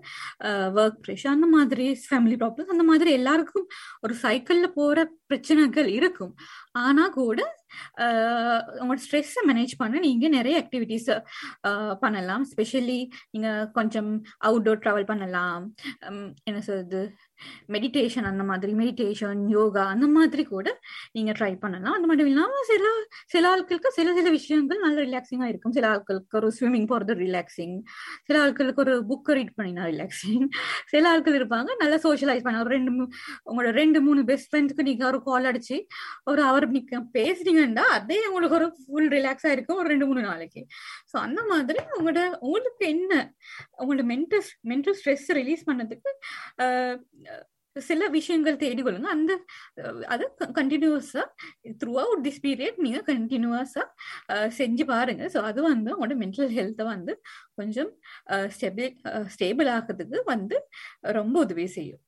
ஒர்க் 0.81 1.01
ப்ரெஷர் 1.07 1.35
அந்த 1.37 1.49
மாதிரி 1.57 1.87
ஃபேமிலி 2.07 2.39
ப்ராப்ளம்ஸ் 2.43 2.75
அந்த 2.77 2.87
மாதிரி 2.91 3.13
எல்லாருக்கும் 3.21 3.69
ஒரு 4.07 4.17
சைக்கிள்ல 4.25 4.69
போற 4.79 4.99
பிரச்சனைகள் 5.31 5.89
இருக்கும். 5.99 6.35
ஆனா 6.87 7.07
கூட 7.21 7.41
உங்களோட 8.81 9.01
ஸ்ட்ரெஸ்ஸை 9.07 9.43
மேனேஜ் 9.49 9.73
பண்ண 9.81 9.99
நீங்க 10.07 10.27
நிறைய 10.37 10.55
ஆக்டிவிட்டிஸ் 10.63 11.09
பண்ணலாம். 12.05 12.45
ஸ்பெஷலி 12.53 13.01
நீங்க 13.35 13.49
கொஞ்சம் 13.79 14.11
அவுட்டோர் 14.49 14.83
ட்ராவல் 14.85 15.11
பண்ணலாம். 15.11 15.65
என்ன 16.49 16.61
சொல்றது 16.69 17.03
மெடிடேஷன் 17.75 18.29
அந்த 18.31 18.45
மாதிரி 18.51 18.73
மெடிடேஷன் 18.83 19.43
யோகா 19.57 19.85
அந்த 19.95 20.07
மாதிரி 20.17 20.45
கூட 20.55 20.69
நீங்க 21.17 21.33
ட்ரை 21.39 21.53
பண்ணலாம். 21.65 21.95
அந்த 21.97 22.07
மட்டும் 22.11 22.31
இல்லாம 22.33 22.63
சில 22.71 22.85
சில 23.35 23.45
ஆட்களுக்கு 23.53 23.91
சில 23.99 24.15
சில 24.19 24.29
விஷயங்கள் 24.39 24.85
நல்ல 24.87 24.99
ரிலாக்ஸிங்கா 25.09 25.49
இருக்கும். 25.53 25.75
சில 25.79 25.87
ஆட்களுக்கு 25.95 26.39
ஒரு 26.41 26.51
ஸ்விம்மிங் 26.59 26.89
போறது 26.93 27.15
ரிலாக்ஸிங் 27.25 27.77
சில 28.29 28.37
ஆட்களுக்கு 28.45 28.83
ஒரு 28.87 28.95
புக் 29.11 29.33
ரீட் 29.39 29.55
பண்ணினா 29.59 29.85
ரிலாக்ஸிங் 29.93 30.47
சில 30.93 31.05
ஆட்கள் 31.13 31.39
இருப்பாங்க 31.41 31.71
நல்லா 31.83 31.99
சோஷியலைஸ் 32.07 32.45
பண்ண 32.47 32.63
ஒரு 32.65 32.73
ரெண்டு 32.77 32.93
உங்களோட 33.51 33.73
ரெண்டு 33.81 33.99
மூணு 34.07 34.21
பெஸ்ட் 34.31 34.51
ஃப்ரெண்ட்ஸ்க்கு 34.51 34.89
நீங்க 34.89 35.05
ஒரு 35.13 35.21
கால் 35.29 35.49
அடிச்சு 35.51 35.77
ஒரு 36.31 36.43
அவர் 36.51 36.67
நீங்க 36.77 37.03
பேசுறீங்கன்னா 37.19 37.87
அதே 37.99 38.21
உங்களுக்கு 38.29 38.59
ஒரு 38.61 38.69
ஃபுல் 38.81 39.11
ரிலாக்ஸா 39.17 39.53
இருக்கும் 39.57 39.81
ஒரு 39.83 39.89
ரெண்டு 39.95 40.09
மூணு 40.11 40.23
நாளைக்கு. 40.31 40.63
ஸோ 41.11 41.17
அந்த 41.27 41.41
மாதிரி 41.53 41.81
உங்களோட 41.99 42.23
உங்களுக்கு 42.47 42.85
என்ன 42.95 43.13
உங்களோட 43.81 44.05
மென்டல் 44.13 44.47
மென்டல் 44.73 44.97
ஸ்ட்ரெஸ் 45.01 45.27
ரிலீஸ் 45.41 45.63
பண்ணதுக்கு 45.69 46.11
சில 47.89 48.09
விஷயங்கள் 48.17 48.59
தேடிக்கொள்ளுங்க 48.63 49.09
அந்த 49.17 49.33
அது 50.15 50.25
கண்டினியூஸா 50.59 51.23
த்ரூ 51.83 51.93
அவுட் 52.05 52.23
திஸ் 52.27 52.41
பீரியட் 52.47 52.79
நீங்க 52.87 53.01
கண்டினியூஸா 53.13 53.85
செஞ்சு 54.61 54.85
பாருங்க. 54.93 55.25
ஸோ 55.35 55.41
அது 55.51 55.61
வந்து 55.71 55.91
உங்களோட 55.97 56.17
மென்டல் 56.25 56.53
ஹெல்த்தை 56.59 56.87
வந்து 56.95 57.15
கொஞ்சம் 57.61 57.91
ஸ்டெபிள் 58.57 58.91
ஸ்டேபிள் 59.35 59.71
ஆகிறதுக்கு 59.77 60.21
வந்து 60.35 60.59
ரொம்ப 61.19 61.37
உதவி 61.47 61.67
செய்யும். 61.79 62.03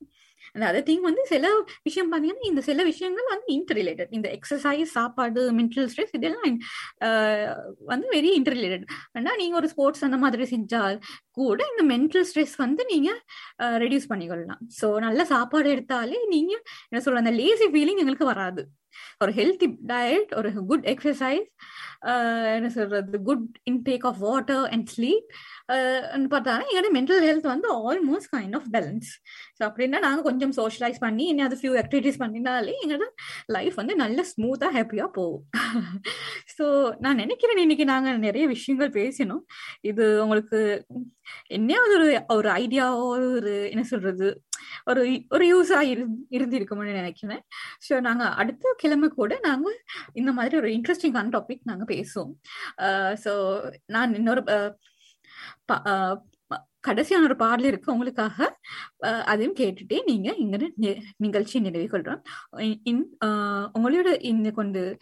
அந்த 0.55 0.65
அதர் 0.71 0.87
திங் 0.89 1.05
வந்து 1.09 1.25
சில 1.33 1.47
விஷயம் 1.89 2.11
பார்த்தீங்கன்னா 2.11 2.49
இந்த 2.51 2.63
சில 2.69 2.85
விஷயங்கள் 2.91 3.31
வந்து 3.35 3.49
இன்டர் 3.57 3.79
ரிலேட்டட் 3.81 4.15
இந்த 4.19 4.29
எக்ஸசைஸ் 4.39 4.93
சாப்பாடு 4.99 5.43
மென்டல் 5.61 5.89
ஸ்ட்ரெஸ் 5.93 6.15
இதெல்லாம் 6.19 6.59
வந்து 7.93 8.09
வெரி 8.17 8.33
இன்டர் 8.39 8.59
ரிலேட்டட் 8.59 8.87
ஏன்னா 9.21 9.35
நீங்க 9.43 9.57
ஒரு 9.63 9.71
ஸ்போர்ட்ஸ் 9.75 10.07
அந்த 10.09 10.21
மாதிரி 10.25 10.47
செஞ்சால் 10.55 10.99
கூட 11.41 11.61
இந்த 11.73 11.83
மென்டல் 11.93 12.27
ஸ்ட்ரெஸ் 12.31 12.57
வந்து 12.65 12.83
நீங்க 12.93 13.11
ரெடியூஸ் 13.85 14.11
பண்ணிக்கொள்ளலாம். 14.13 14.63
ஸோ 14.81 14.87
நல்ல 15.07 15.21
சாப்பாடு 15.35 15.69
எடுத்தாலே 15.77 16.21
நீங்க 16.35 16.53
என்ன 16.91 17.03
சொல்ற 17.07 17.23
அந்த 17.25 17.35
லேசி 17.41 17.69
ஃபீலிங் 17.75 18.03
எங்களுக்கு 18.05 18.33
வராது. 18.35 18.63
ஒரு 19.23 19.33
ஹெல்த்தி 19.39 19.67
டயட் 19.91 20.31
ஒரு 20.39 20.49
குட் 20.71 20.87
எக்ஸசைஸ் 20.93 21.47
என்ன 22.57 22.69
சொல்றது 22.77 23.19
good 23.29 23.45
intake 23.71 24.05
of 24.11 24.21
water 24.27 24.65
and 24.75 24.87
sleep 24.95 25.27
பார்த்தா 26.33 26.55
எங்களோட 26.63 26.89
மென்டல் 26.97 27.23
ஹெல்த் 27.27 27.49
வந்து 27.53 27.69
almost 27.91 28.31
kind 28.35 28.57
of 28.59 28.69
balance 28.73 29.09
so 29.59 29.63
அப்படின்னா 29.69 29.99
நாங்கள் 30.01 30.27
கொஞ்சம் 30.29 30.55
சோஷியலைஸ் 30.59 30.99
பண்ணி 30.99 31.25
இன்னும் 31.25 31.47
அது 31.47 31.59
ஃபியூ 31.61 31.73
ஆக்டிவிட்டிஸ் 31.83 32.21
பண்ணினாலே 32.23 32.75
எங்களோட 32.83 33.07
லைஃப் 33.49 33.77
வந்து 33.77 33.97
நல்ல 33.97 34.25
ஸ்மூத்தாக 34.33 34.75
ஹாப்பியாக 34.77 35.11
போகும். 35.19 35.45
ஸோ 36.57 36.65
நான் 37.01 37.21
நினைக்கிறேன் 37.23 37.63
இன்னைக்கு 37.63 37.85
நாங்கள் 37.85 38.19
நிறைய 38.19 38.45
விஷயங்கள் 38.47 38.91
பேசினோம். 38.99 39.43
இது 39.83 40.05
உங்களுக்கு 40.23 40.61
என்னையாவது 41.51 41.95
ஒரு 41.99 42.09
ஒரு 42.35 42.49
ஐடியாவோ 42.63 43.05
ஒரு 43.37 43.53
என்ன 43.73 43.83
சொல்றது 43.85 44.29
ஒரு 44.91 45.03
ஒரு 45.31 45.45
யூஸா 45.47 45.81
இரு 45.93 46.05
இருந்திருக்கும்னு 46.31 46.99
நினைக்கிறேன். 47.01 47.43
ஸோ 47.89 47.95
நாங்க 48.01 48.25
அடுத்த 48.43 48.75
கிழமை 48.77 49.09
கூட 49.11 49.33
நாங்க 49.43 49.69
இந்த 50.15 50.31
மாதிரி 50.33 50.57
ஒரு 50.57 50.71
இன்ட்ரெஸ்டிங்கான 50.77 51.33
டாபிக் 51.37 51.65
நாங்க 51.65 51.85
பேசுவோம். 51.95 52.33
ஸோ 53.25 53.33
நான் 53.87 54.15
இன்னொரு 54.15 54.43
கடைசியான 56.89 57.23
ஒரு 57.23 57.37
பாடல் 57.37 57.65
இருக்கு. 57.65 57.93
உங்களுக்காக 57.93 58.59
அதையும் 58.99 59.55
கேட்டுட்டே 59.55 60.03
நீங்க 60.05 60.33
இங்க 60.33 60.57
நி- 60.57 61.03
நிகழ்ச்சி 61.17 61.61
நினைவு 61.61 61.99
கொள்றோம். 61.99 62.23
இன் 62.83 63.17
உங்களோட 63.79 64.09
இன்னை 64.19 64.53
கொண்டு 64.53 64.99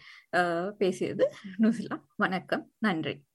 பேசியது 0.77 1.33
நுசிலா. 1.59 2.01
வணக்கம். 2.15 2.71
நன்றி. 2.79 3.27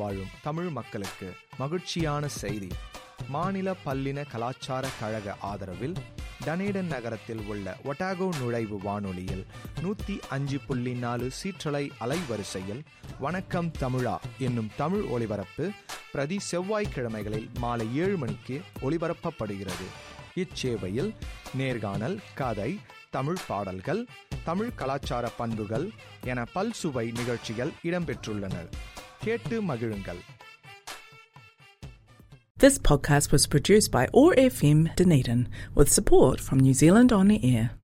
வாழும் 0.00 0.32
தமிழ் 0.46 0.70
மக்களுக்கு 0.78 1.28
மகிழ்ச்சியான 1.58 2.28
செய்தி. 2.42 2.70
மாநில 3.34 3.68
பல்லின 3.86 4.18
கலாச்சார 4.32 4.84
கழக 5.00 5.34
ஆதரவில் 5.50 5.96
டனேடன் 6.46 6.90
நகரத்தில் 6.92 7.40
உள்ள 7.52 7.66
ஒட்டாகோ 7.90 8.26
நுழைவு 8.40 8.76
வானொலியில் 8.84 9.44
நூத்தி 9.82 10.16
அஞ்சு 10.34 10.58
புள்ளி 10.66 10.92
நாலு 11.04 11.26
சீற்றலை 11.38 11.84
அலைவரிசையில் 12.04 12.82
வணக்கம் 13.24 13.70
தமிழா 13.80 14.16
என்னும் 14.46 14.70
தமிழ் 14.76 15.04
ஒளிபரப்பு 15.14 15.66
பிரதி 16.12 16.38
செவ்வாய்க்கிழமைகளில் 16.50 17.48
மாலை 17.64 17.88
ஏழு 18.04 18.16
மணிக்கு 18.22 18.58
ஒளிபரப்பப்படுகிறது 18.86 19.88
இச்சேவையில் 20.42 21.10
நேர்காணல் 21.60 22.16
கதை 22.40 22.70
தமிழ் 23.16 23.42
பாடல்கள் 23.48 24.02
தமிழ் 24.44 24.72
கலாச்சார 24.80 25.26
பண்புகள் 25.40 25.86
என 26.24 26.40
பல்சுவை 26.54 27.06
நிகழ்ச்சிகள் 27.18 27.72
இடம்பெற்றுள்ளன. 27.88 28.56
கேட்டு 29.19 29.61
மகிழுங்கள் 29.61 30.21
This 32.59 32.77
podcast 32.79 33.31
was 33.33 33.45
produced 33.47 33.91
by 33.91 34.07
ORFM 34.19 34.95
Dunedin 34.95 35.49
with 35.75 35.89
support 35.89 36.39
from 36.39 36.59
New 36.59 36.73
Zealand 36.73 37.11
On 37.11 37.29
Air. 37.29 37.77